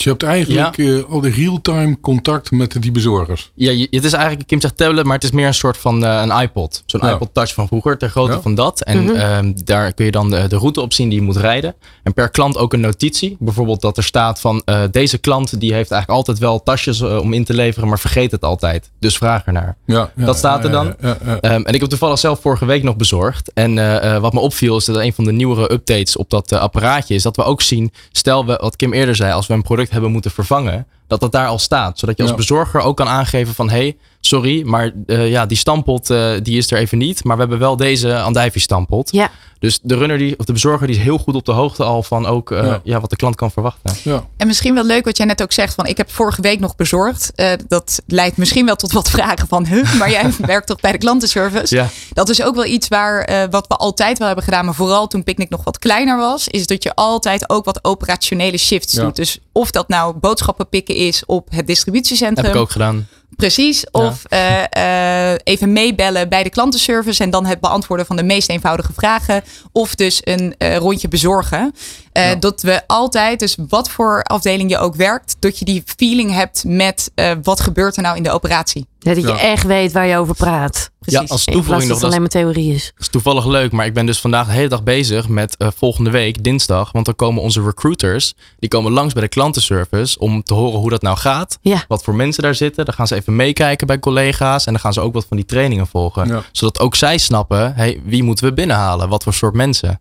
[0.00, 3.50] Dus je hebt eigenlijk eh, al de real-time contact met die bezorgers.
[3.54, 6.04] Ja, je- het is eigenlijk, Kim zegt tablet, maar het is meer een soort van
[6.04, 6.82] eh, een iPod.
[6.86, 7.12] Zo'n Ja.
[7.12, 8.40] iPod Touch van vroeger, ter grootte Ja.
[8.40, 8.80] van dat.
[8.82, 9.14] En Mhm.
[9.14, 11.74] ehm, daar kun je dan de, de route op zien die je moet rijden.
[12.02, 13.36] En per klant ook een notitie.
[13.38, 17.32] Bijvoorbeeld dat er staat van eh, deze klant die heeft eigenlijk altijd wel tasjes om
[17.32, 18.90] in te leveren, maar vergeet het altijd.
[18.98, 19.76] Dus vraag ernaar.
[19.86, 20.86] Ja, ja, Dat staat er dan.
[20.86, 21.40] ja, ja, ja.
[21.40, 23.50] Ehm, en ik heb toevallig zelf vorige week nog bezorgd.
[23.54, 23.74] En
[24.20, 27.36] wat me opviel is dat een van de nieuwere updates op dat apparaatje is dat
[27.36, 30.30] we ook zien, stel we, wat Kim eerder zei, als we een product hebben moeten
[30.30, 31.98] vervangen, dat dat daar al staat.
[31.98, 32.36] Zodat je als Ja.
[32.36, 36.70] bezorger ook kan aangeven van, hey, sorry, maar eh, ja, die stampot eh, die is
[36.70, 39.12] er even niet, maar we hebben wel deze andijvie stampot.
[39.12, 39.30] Ja.
[39.58, 42.02] Dus de runner die, of de bezorger die is heel goed op de hoogte al
[42.02, 42.80] van ook eh, Ja.
[42.84, 43.00] ja.
[43.00, 43.94] wat de klant kan verwachten.
[44.04, 44.26] ja.
[44.36, 46.76] En misschien wel leuk wat jij net ook zegt van ik heb vorige week nog
[46.76, 47.32] bezorgd.
[47.34, 50.92] Eh, dat leidt misschien wel tot wat vragen van huh, maar jij werkt toch bij
[50.92, 51.74] de klantenservice?
[51.74, 51.88] Ja.
[52.12, 55.06] Dat is ook wel iets waar eh, wat we altijd wel hebben gedaan, maar vooral
[55.06, 59.02] toen Picnic nog wat kleiner was, is dat je altijd ook wat operationele shifts Ja.
[59.02, 59.16] doet.
[59.16, 62.44] Dus of dat nou boodschappen pikken is op het distributiecentrum.
[62.44, 63.08] Heb ik ook gedaan.
[63.36, 63.90] Precies.
[63.90, 68.48] Of eh, eh, even meebellen bij de klantenservice en dan het beantwoorden van de meest
[68.48, 69.42] eenvoudige vragen.
[69.72, 71.74] Of dus een eh, rondje bezorgen.
[72.12, 72.34] Eh, Ja.
[72.34, 76.64] Dat we altijd, dus wat voor afdeling je ook werkt, dat je die feeling hebt
[76.66, 78.86] met eh, wat gebeurt er nou in de operatie.
[78.98, 79.38] Ja, dat je Ja.
[79.38, 80.90] echt weet waar je over praat.
[80.98, 81.20] Precies.
[81.20, 82.84] Ja, als toevoeging dat nog, dat alleen maar theorie is.
[82.94, 85.68] Dat is toevallig leuk, maar ik ben dus vandaag de hele dag bezig met eh,
[85.76, 86.92] volgende week, dinsdag.
[86.92, 90.90] Want dan komen onze recruiters, die komen langs bij de klantenservice om te horen hoe
[90.90, 91.58] dat nou gaat.
[91.62, 91.84] Ja.
[91.88, 92.84] Wat voor mensen daar zitten.
[92.84, 95.46] Dan gaan ze even meekijken bij collega's en dan gaan ze ook wat van die
[95.46, 96.26] trainingen volgen.
[96.28, 96.42] Ja.
[96.52, 99.08] Zodat ook zij snappen, hey, wie moeten we binnenhalen?
[99.08, 100.00] Wat voor soort mensen?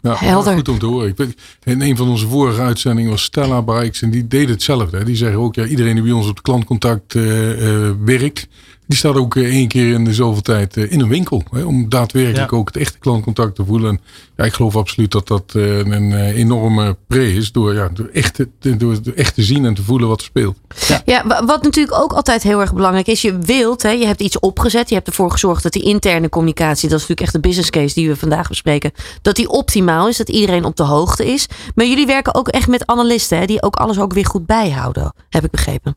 [0.00, 0.54] Ja, Helder.
[0.54, 1.14] Goed om te horen.
[1.16, 1.34] Ik
[1.64, 4.96] in een van onze vorige uitzendingen was Stella Bikes en die deed hetzelfde.
[4.96, 5.04] hè.
[5.04, 8.48] Die zeggen ook, ja, iedereen die bij ons op klantcontact eh, eh, werkt,
[8.88, 11.42] die staat ook eh, één keer in de zoveel tijd eh, in een winkel.
[11.50, 12.56] Hè, om daadwerkelijk Ja.
[12.56, 13.90] ook het echte klantcontact te voelen.
[13.90, 14.00] En
[14.36, 18.34] ja, ik geloof absoluut dat dat eh, een enorme pre is door, ja, door, echt
[18.58, 20.56] te, door, echt te zien en te voelen wat er speelt.
[21.04, 23.22] Ja, wa- wat natuurlijk ook altijd heel erg belangrijk is.
[23.22, 24.88] Je wilt, hè, je hebt iets opgezet.
[24.88, 27.94] Je hebt ervoor gezorgd dat die interne communicatie, dat is natuurlijk echt de business case
[27.94, 31.46] die we vandaag bespreken, dat die optimaal is, dat iedereen op de hoogte is.
[31.74, 35.12] Maar jullie werken ook echt met analisten, hè, die ook alles ook weer goed bijhouden,
[35.28, 35.96] heb ik begrepen.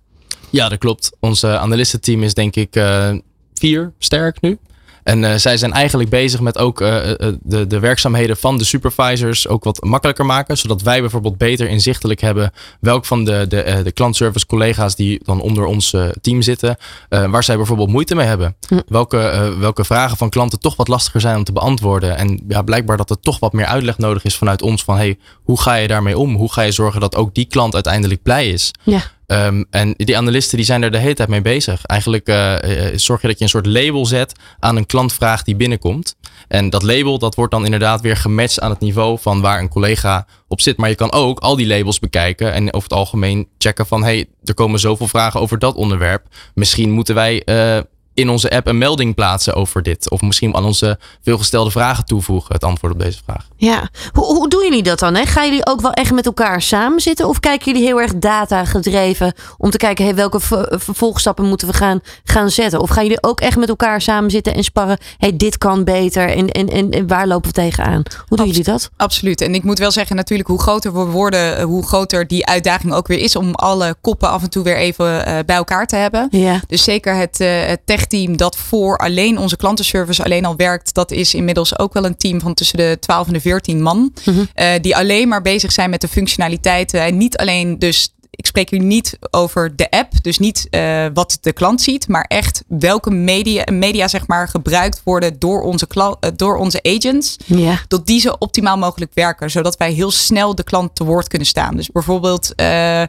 [0.51, 1.11] Ja, dat klopt.
[1.19, 3.09] Ons analistenteam is denk ik eh,
[3.53, 4.57] vier sterk nu.
[5.03, 7.09] En eh, zij zijn eigenlijk bezig met ook eh,
[7.41, 10.57] de, de werkzaamheden van de supervisors ook wat makkelijker maken.
[10.57, 15.41] Zodat wij bijvoorbeeld beter inzichtelijk hebben welk van de, de, de klantservice collega's die dan
[15.41, 16.77] onder ons team zitten,
[17.09, 18.55] waar zij bijvoorbeeld moeite mee hebben.
[18.87, 22.17] Welke, eh, welke vragen van klanten toch wat lastiger zijn om te beantwoorden.
[22.17, 25.17] En ja, blijkbaar dat er toch wat meer uitleg nodig is vanuit ons van hey,
[25.43, 26.35] hoe ga je daarmee om?
[26.35, 28.71] Hoe ga je zorgen dat ook die klant uiteindelijk blij is?
[28.83, 29.01] Ja.
[29.31, 31.85] Ehm, en die analisten die zijn er de hele tijd mee bezig.
[31.85, 35.55] Eigenlijk eh, eh, zorg je dat je een soort label zet aan een klantvraag die
[35.55, 36.15] binnenkomt.
[36.47, 39.69] En dat label dat wordt dan inderdaad weer gematcht aan het niveau van waar een
[39.69, 40.77] collega op zit.
[40.77, 44.25] Maar je kan ook al die labels bekijken en over het algemeen checken van hey,
[44.43, 46.27] er komen zoveel vragen over dat onderwerp.
[46.53, 47.79] Misschien moeten wij eh,
[48.13, 50.09] in onze app een melding plaatsen over dit.
[50.09, 53.47] Of misschien aan onze veelgestelde vragen toevoegen het antwoord op deze vraag.
[53.55, 55.15] Ja, hoe, hoe doen jullie dat dan?
[55.15, 55.25] Hè?
[55.25, 57.27] Gaan jullie ook wel echt met elkaar samen zitten?
[57.27, 61.67] Of kijken jullie heel erg data gedreven om te kijken hey, welke ver- vervolgstappen moeten
[61.67, 62.79] we gaan, gaan zetten?
[62.79, 64.97] Of gaan jullie ook echt met elkaar samen zitten en sparren?
[65.17, 68.03] Hey, dit kan beter en, en, en, en waar lopen we tegenaan?
[68.27, 68.89] Hoe doen jullie dat?
[68.97, 69.41] Absoluut.
[69.41, 72.93] En ik moet wel zeggen, natuurlijk, hoe groter we worden, eh, hoe groter die uitdaging
[72.93, 75.95] ook weer is om alle koppen af en toe weer even eh, bij elkaar te
[75.95, 76.27] hebben.
[76.31, 76.61] Ja.
[76.67, 81.11] Dus zeker het, eh, het techteam dat voor alleen onze klantenservice alleen al werkt, dat
[81.11, 84.13] is inmiddels ook wel een team van tussen de 12 en de 14 man.
[84.53, 87.01] eh, die alleen maar bezig zijn met de functionaliteiten.
[87.01, 88.13] En niet alleen dus.
[88.33, 92.25] Ik spreek hier niet over de app, dus niet eh, wat de klant ziet, maar
[92.27, 95.87] echt welke media, media zeg maar, gebruikt worden door onze,
[96.19, 97.79] eh, door onze agents Ja.
[97.87, 101.47] dat die zo optimaal mogelijk werken, zodat wij heel snel de klant te woord kunnen
[101.47, 101.75] staan.
[101.75, 103.03] Dus bijvoorbeeld eh,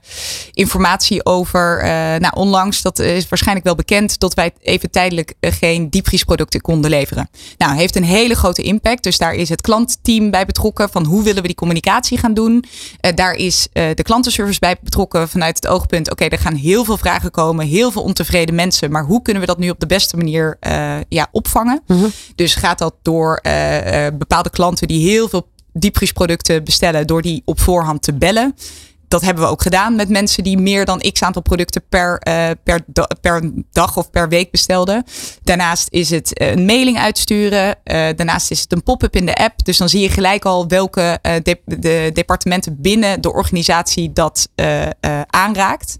[0.53, 1.83] informatie over,
[2.20, 7.31] nou onlangs, dat is waarschijnlijk wel bekend, dat wij even tijdelijk geen diepvriesproducten konden leveren.
[7.59, 9.03] Nou, heeft een hele grote impact.
[9.03, 12.64] Dus daar is het klantteam bij betrokken van hoe willen we die communicatie gaan doen.
[13.14, 17.31] Daar is de klantenservice bij betrokken vanuit het oogpunt, oké, er gaan heel veel vragen
[17.31, 20.57] komen, heel veel ontevreden mensen, maar hoe kunnen we dat nu op de beste manier
[20.61, 21.83] eh, ja, opvangen?
[22.35, 27.43] Dus gaat dat door eh, eh, bepaalde klanten die heel veel diepvriesproducten bestellen, door die
[27.45, 28.55] op voorhand te bellen.
[29.13, 32.51] Dat hebben we ook gedaan met mensen die meer dan x aantal producten per, eh,
[32.65, 32.85] per,
[33.21, 35.05] per dag of per week bestelden.
[35.43, 37.85] Daarnaast is het eh, een mailing uitsturen.
[37.85, 39.65] Eh, daarnaast is het een pop-up in de app.
[39.65, 44.49] Dus dan zie je gelijk al welke de, de departementen binnen de organisatie dat
[45.27, 45.97] aanraakt.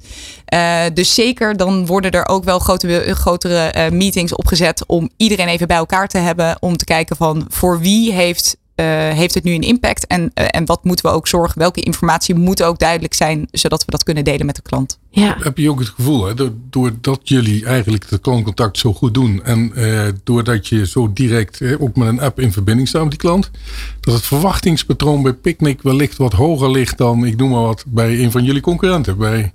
[0.95, 5.77] Dus zeker, dan worden er ook wel grote, grotere meetings opgezet om iedereen even bij
[5.77, 6.57] elkaar te hebben.
[6.61, 10.65] Om te kijken van voor wie heeft, heeft het nu een impact en, eh, en
[10.65, 11.59] wat moeten we ook zorgen.
[11.59, 14.99] Welke informatie moet ook duidelijk zijn, zodat we dat kunnen delen met de klant.
[15.11, 15.37] Ja.
[15.41, 19.45] Heb je ook het gevoel, hè, do- doordat jullie eigenlijk het klantcontact zo goed doen
[19.45, 23.11] en eh, doordat je zo direct eh, ook met een app in verbinding staat met
[23.11, 23.51] die klant,
[24.01, 28.23] dat het verwachtingspatroon bij Picnic wellicht wat hoger ligt dan, ik noem maar wat, bij
[28.23, 29.53] een van jullie concurrenten, bij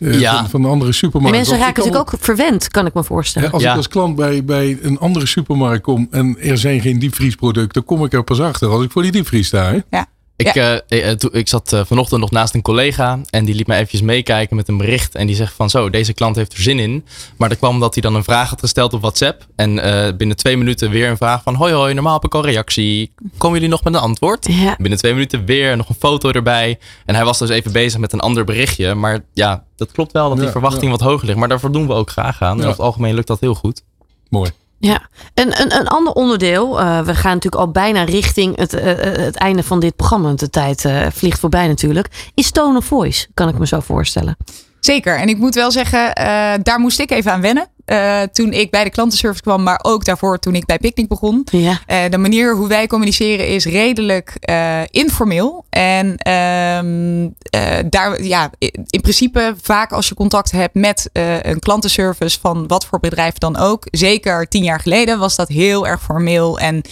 [0.00, 0.36] eh, Ja.
[0.38, 1.40] van, van de andere supermarkten.
[1.40, 3.50] Mensen raken natuurlijk ook verwend, kan ik me voorstellen.
[3.52, 3.70] als Ja.
[3.70, 7.84] ik als klant bij, bij een andere supermarkt kom en er zijn geen diepvriesproducten, dan
[7.84, 9.72] kom ik er pas achter als ik voor die diepvries sta.
[9.72, 10.00] Hè?
[10.40, 13.66] Ik, eh, eh, toen- ik zat eh, vanochtend nog naast een collega en die liet
[13.66, 15.14] me eventjes meekijken met een bericht.
[15.14, 17.04] En die zegt van zo, deze klant heeft er zin in.
[17.36, 19.46] Maar dat kwam omdat hij dan een vraag had gesteld op WhatsApp.
[19.56, 22.44] En eh, binnen twee minuten weer een vraag van hoi hoi, normaal heb ik al
[22.44, 23.12] reactie.
[23.36, 24.46] Komen jullie nog met een antwoord?
[24.50, 24.74] Ja.
[24.78, 26.78] Binnen twee minuten weer nog een foto erbij.
[27.06, 28.94] En hij was dus even bezig met een ander berichtje.
[28.94, 30.90] Maar ja, dat klopt wel dat die Ja, verwachting ja.
[30.90, 31.38] wat hoger ligt.
[31.38, 32.52] Maar daarvoor doen we ook graag aan.
[32.52, 33.82] En over het algemeen lukt dat heel goed.
[34.28, 34.50] Mooi.
[34.82, 36.80] Ja, een, een, een ander onderdeel.
[36.80, 40.32] eh, we gaan natuurlijk al bijna richting het, eh, het einde van dit programma.
[40.32, 42.30] De tijd vliegt voorbij natuurlijk.
[42.34, 44.36] Is tone of voice, kan ik me zo voorstellen.
[44.80, 45.18] Zeker.
[45.18, 46.14] En ik moet wel zeggen,
[46.62, 47.68] daar moest ik even aan wennen.
[47.90, 51.46] Eh, toen ik bij de klantenservice kwam, maar ook daarvoor toen ik bij Picnic begon.
[51.50, 51.80] Ja.
[51.86, 55.64] Eh, de manier hoe wij communiceren is redelijk eh, informeel.
[55.70, 58.50] En ehm, eh, daar, ja,
[58.86, 61.10] in principe vaak als je contact hebt met
[61.42, 63.86] een klantenservice van wat voor bedrijf dan ook.
[63.90, 66.58] Zeker tien jaar geleden was dat heel erg formeel.
[66.58, 66.82] En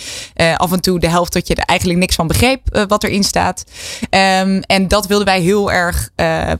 [0.57, 3.65] af en toe de helft dat je er eigenlijk niks van begreep wat erin staat.
[4.11, 6.11] Ehm, en dat wilden wij heel erg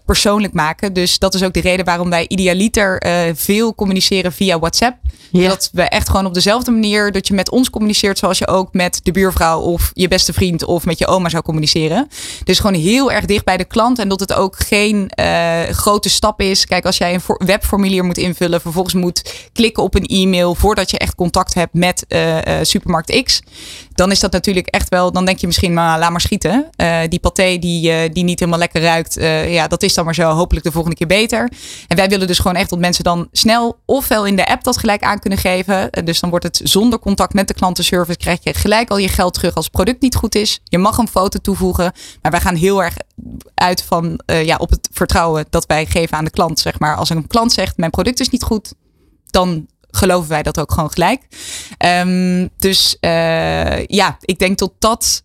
[0.05, 0.93] persoonlijk maken.
[0.93, 3.03] Dus dat is ook de reden waarom wij idealiter
[3.37, 4.97] veel communiceren communiceren via WhatsApp.
[5.31, 5.49] Ja.
[5.49, 8.73] Dat we echt gewoon op dezelfde manier dat je met ons communiceert zoals je ook
[8.73, 12.09] met de buurvrouw of je beste vriend of met je oma zou communiceren.
[12.45, 16.09] Dus gewoon heel erg dicht bij de klant en dat het ook geen eh, grote
[16.09, 16.67] stap is.
[16.67, 20.99] Kijk, als jij een webformulier moet invullen, vervolgens moet klikken op een e-mail voordat je
[20.99, 23.43] echt contact hebt met eh, supermarkt X,
[23.93, 26.71] dan is dat natuurlijk echt wel, dan denk je misschien, maar laat maar schieten.
[27.09, 29.15] Die paté die, die niet helemaal lekker ruikt,
[29.49, 30.31] ja, dat is dan maar zo.
[30.31, 31.51] Hopelijk de volgende keer beter.
[31.89, 34.77] En wij willen dus gewoon echt dat mensen dan snel ofwel in de app dat
[34.77, 35.91] gelijk aan kunnen geven.
[35.91, 39.09] Eh, dus dan wordt het zonder contact met de klantenservice, krijg je gelijk al je
[39.09, 40.61] geld terug als het product niet goed is.
[40.65, 41.93] Je mag een foto toevoegen,
[42.23, 42.95] maar wij gaan heel erg
[43.55, 46.59] uit van eh, ja, op het vertrouwen dat wij geven aan de klant.
[46.61, 46.97] Zeg maar.
[46.97, 48.75] Als een klant zegt, mijn product is niet goed,
[49.31, 51.23] dan geloven wij dat ook gewoon gelijk.
[51.79, 55.23] Ehm, dus eh, ja, ik denk tot dat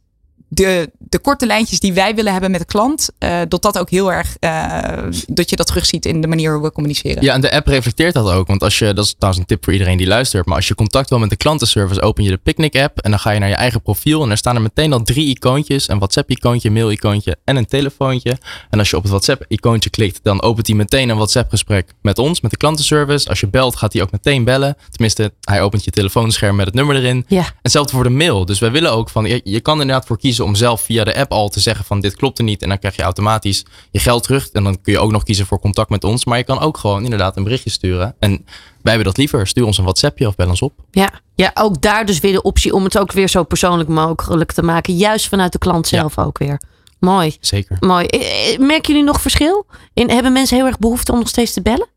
[0.54, 3.90] de, de korte lijntjes die wij willen hebben met de klant, eh, dat dat ook
[3.90, 7.24] heel erg, eh, dat je dat terugziet in de manier hoe we communiceren.
[7.24, 8.48] Ja, en de app reflecteert dat ook.
[8.48, 10.46] Want als je, dat is trouwens een tip voor iedereen die luistert.
[10.46, 13.00] Maar als je contact wil met de klantenservice, open je de Picnic app.
[13.00, 14.24] En dan ga je naar je eigen profiel.
[14.24, 15.90] En er staan er meteen al drie icoontjes.
[15.90, 18.38] Een WhatsApp-icoontje, een mail-icoontje en een telefoontje.
[18.70, 22.42] En als je op het WhatsApp-icoontje klikt, dan opent hij meteen een WhatsApp-gesprek met ons,
[22.42, 23.30] met de klantenservice.
[23.30, 24.78] Als je belt, gaat hij ook meteen bellen.
[24.90, 27.26] Tenminste, hij opent je telefoonscherm met het nummer erin.
[27.28, 27.38] Ja.
[27.38, 28.46] En hetzelfde voor de mail.
[28.46, 31.04] Dus wij willen ook van, je, je kan er inderdaad voor kiezen om zelf via
[31.04, 32.62] de app al te zeggen van dit klopt er niet.
[32.62, 34.50] En dan krijg je automatisch je geld terug.
[34.50, 36.26] En dan kun je ook nog kiezen voor contact met ons.
[36.26, 38.16] Maar je kan ook gewoon inderdaad een berichtje sturen.
[38.20, 38.32] En
[38.82, 39.48] wij hebben dat liever.
[39.48, 40.74] Stuur ons een WhatsAppje of bel ons op.
[40.92, 41.10] Ja.
[41.36, 44.64] ja, ook daar dus weer de optie om het ook weer zo persoonlijk mogelijk te
[44.64, 44.96] maken.
[44.96, 45.98] Juist vanuit de klant Ja.
[46.00, 46.62] zelf ook weer.
[47.00, 47.38] Mooi.
[47.40, 47.78] Zeker.
[47.80, 48.06] Mooi.
[48.06, 49.66] Eh, eh, Merken jullie nog verschil?
[49.94, 51.88] In, hebben mensen heel erg behoefte om nog steeds te bellen?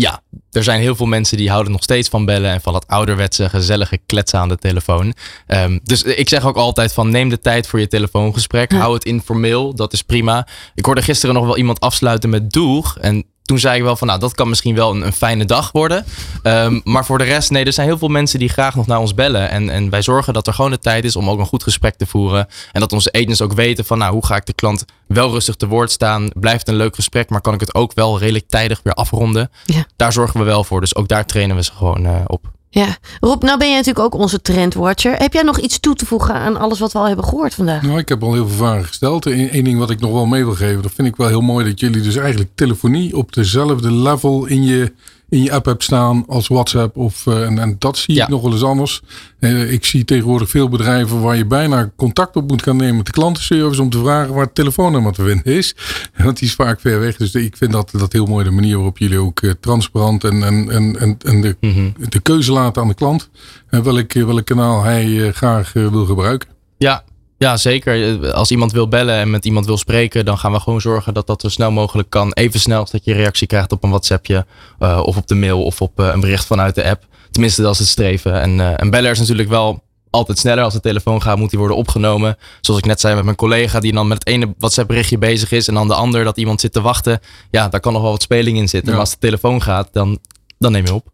[0.00, 2.86] Ja, er zijn heel veel mensen die houden nog steeds van bellen en van dat
[2.86, 5.14] ouderwetse, gezellige kletsen aan de telefoon.
[5.46, 8.72] Ehm, dus ik zeg ook altijd van neem de tijd voor je telefoongesprek.
[8.72, 10.46] Hou het informeel, dat is prima.
[10.74, 12.98] Ik hoorde gisteren nog wel iemand afsluiten met doeg.
[12.98, 15.72] En toen zei ik wel van nou, dat kan misschien wel een, een fijne dag
[15.72, 16.04] worden.
[16.42, 18.98] Ehm, maar voor de rest, nee, er zijn heel veel mensen die graag nog naar
[18.98, 19.50] ons bellen.
[19.50, 21.94] En, en wij zorgen dat er gewoon de tijd is om ook een goed gesprek
[21.94, 22.46] te voeren.
[22.72, 25.54] En dat onze agents ook weten van nou, hoe ga ik de klant wel rustig
[25.54, 26.28] te woord staan.
[26.34, 29.50] Blijft een leuk gesprek, maar kan ik het ook wel redelijk tijdig weer afronden.
[29.64, 29.86] Ja.
[29.96, 30.80] Daar zorgen we wel voor.
[30.80, 32.57] Dus ook daar trainen we ze gewoon eh, op.
[32.78, 32.96] Ja.
[33.20, 35.14] Rob, nou ben jij natuurlijk ook onze trendwatcher.
[35.16, 37.82] Heb jij nog iets toe te voegen aan alles wat we al hebben gehoord vandaag?
[37.82, 39.26] Nou, ik heb al heel veel vragen gesteld.
[39.26, 41.64] Eén ding wat ik nog wel mee wil geven, dat vind ik wel heel mooi.
[41.64, 44.92] Dat jullie dus eigenlijk telefonie op dezelfde level in je,
[45.28, 46.96] in je app hebt staan als WhatsApp.
[46.96, 48.22] Of, eh, en, en dat zie Ja.
[48.24, 49.02] ik nog wel eens anders.
[49.38, 53.06] Eh, ik zie tegenwoordig veel bedrijven waar je bijna contact op moet gaan nemen met
[53.06, 53.82] de klantenservice.
[53.82, 55.74] Om te vragen waar het telefoonnummer te vinden is.
[56.24, 57.16] Want die is vaak ver weg.
[57.16, 60.42] Dus ik vind dat, dat heel mooi de manier waarop jullie ook eh, transparant en,
[60.42, 61.90] en, en, en, de, Mhm.
[62.08, 63.28] de keuze laten aan de klant.
[63.70, 66.48] En welk, welk kanaal hij graag wil gebruiken.
[66.78, 67.04] Ja,
[67.38, 68.32] ja, zeker.
[68.32, 71.26] Als iemand wil bellen en met iemand wil spreken, dan gaan we gewoon zorgen dat
[71.26, 72.32] dat zo snel mogelijk kan.
[72.32, 74.46] Even snel als dat je reactie krijgt op een WhatsAppje
[74.78, 77.04] eh, of op de mail of op eh, een bericht vanuit de app.
[77.30, 78.40] Tenminste, dat is het streven.
[78.40, 80.64] En eh, een beller is natuurlijk wel altijd sneller.
[80.64, 82.36] Als de telefoon gaat, moet die worden opgenomen.
[82.60, 85.52] Zoals ik net zei met mijn collega, die dan met het ene WhatsApp berichtje bezig
[85.52, 87.20] is en dan de ander dat iemand zit te wachten.
[87.50, 88.88] Ja, daar kan nog wel wat speling in zitten.
[88.88, 88.96] Ja.
[88.96, 90.18] Maar als de telefoon gaat, dan,
[90.58, 91.10] dan neem je op.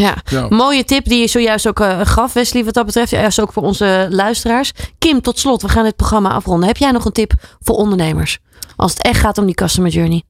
[0.00, 0.16] Ja.
[0.30, 0.46] Ja.
[0.48, 3.10] Mooie tip die je zojuist ook eh, gaf, Wesley, wat dat betreft.
[3.10, 4.72] Juist ook voor onze luisteraars.
[4.98, 6.66] Kim, tot slot, we gaan het programma afronden.
[6.68, 8.38] Heb jij nog een tip voor ondernemers?
[8.76, 10.22] Als het echt gaat om die customer journey.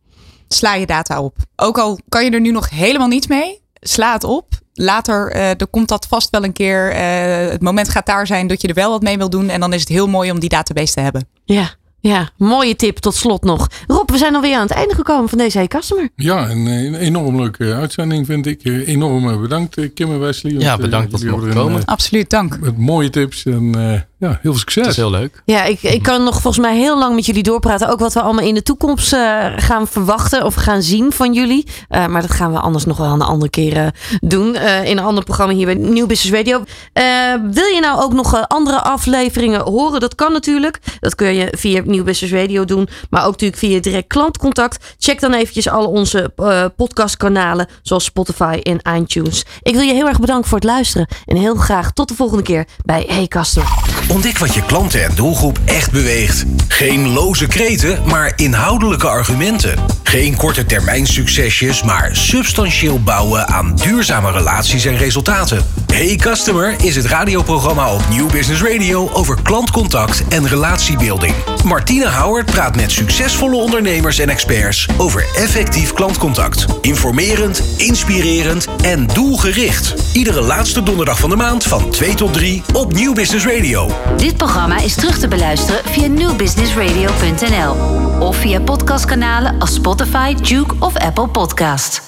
[0.49, 1.37] Sla je data op.
[1.57, 4.47] Ook al kan je er nu nog helemaal niets mee, sla het op.
[4.75, 6.91] Later eh, er komt dat vast wel een keer.
[6.93, 9.49] eh, het moment gaat daar zijn dat je er wel wat mee wil doen.
[9.49, 11.29] En dan is het heel mooi om die database te hebben.
[11.45, 11.71] Ja,
[12.01, 13.67] ja, mooie tip tot slot nog.
[13.87, 16.09] Rob, we zijn alweer aan het einde gekomen van deze Hey Customer.
[16.17, 18.63] Ja, en eh, een enorm leuke uitzending vind ik.
[18.63, 20.53] Eh, Enorm eh, bedankt eh, Kim en Wesley.
[20.53, 21.85] Ja, eh, bedankt dat we jullie komen.
[21.85, 22.55] Absoluut, dank.
[22.55, 24.87] eh, Met mooie tips en eh, ja, heel veel Het succes.
[24.87, 25.43] is heel leuk.
[25.45, 27.89] Ja, ik, ik kan nog volgens mij heel lang met jullie doorpraten.
[27.89, 31.67] Ook wat we allemaal in de toekomst eh, gaan verwachten of gaan zien van jullie.
[31.89, 33.87] Eh, maar dat gaan we anders nog wel een andere keer eh,
[34.21, 34.55] doen.
[34.55, 36.65] eh, in een ander programma hier bij Nieuw Business Radio.
[36.93, 37.05] Eh,
[37.51, 40.01] wil je nou ook nog andere afleveringen horen?
[40.01, 40.79] Dat kan natuurlijk.
[41.01, 42.89] Dat kun je via Nieuw Business Radio doen.
[43.11, 44.95] Maar ook natuurlijk via direct klantcontact.
[44.99, 47.67] Check dan eventjes al onze eh, podcastkanalen.
[47.83, 49.45] Zoals Spotify en iTunes.
[49.63, 51.07] Ik wil je heel erg bedanken voor het luisteren.
[51.25, 53.69] En heel graag tot de volgende keer bij Hey Customer.
[54.09, 56.45] Ontdek wat je klanten en doelgroep echt beweegt.
[56.69, 59.79] Geen loze kreten, maar inhoudelijke argumenten.
[60.03, 65.67] Geen korte termijn succesjes, maar substantieel bouwen aan duurzame relaties en resultaten.
[65.93, 71.35] Hey Customer is het radioprogramma op Nieuw Business Radio over klantcontact en relatiebeelding.
[71.65, 76.67] Martine Howard praat met succesvolle ondernemers en experts over effectief klantcontact.
[76.81, 79.95] Informerend, inspirerend en doelgericht.
[80.13, 83.98] Iedere laatste donderdag van de maand van 2 tot 3 op Nieuw Business Radio.
[84.17, 87.77] Dit programma is terug te beluisteren via newbusinessradio.nl
[88.21, 92.08] of via podcastkanalen als Spotify, Duke of Apple Podcast.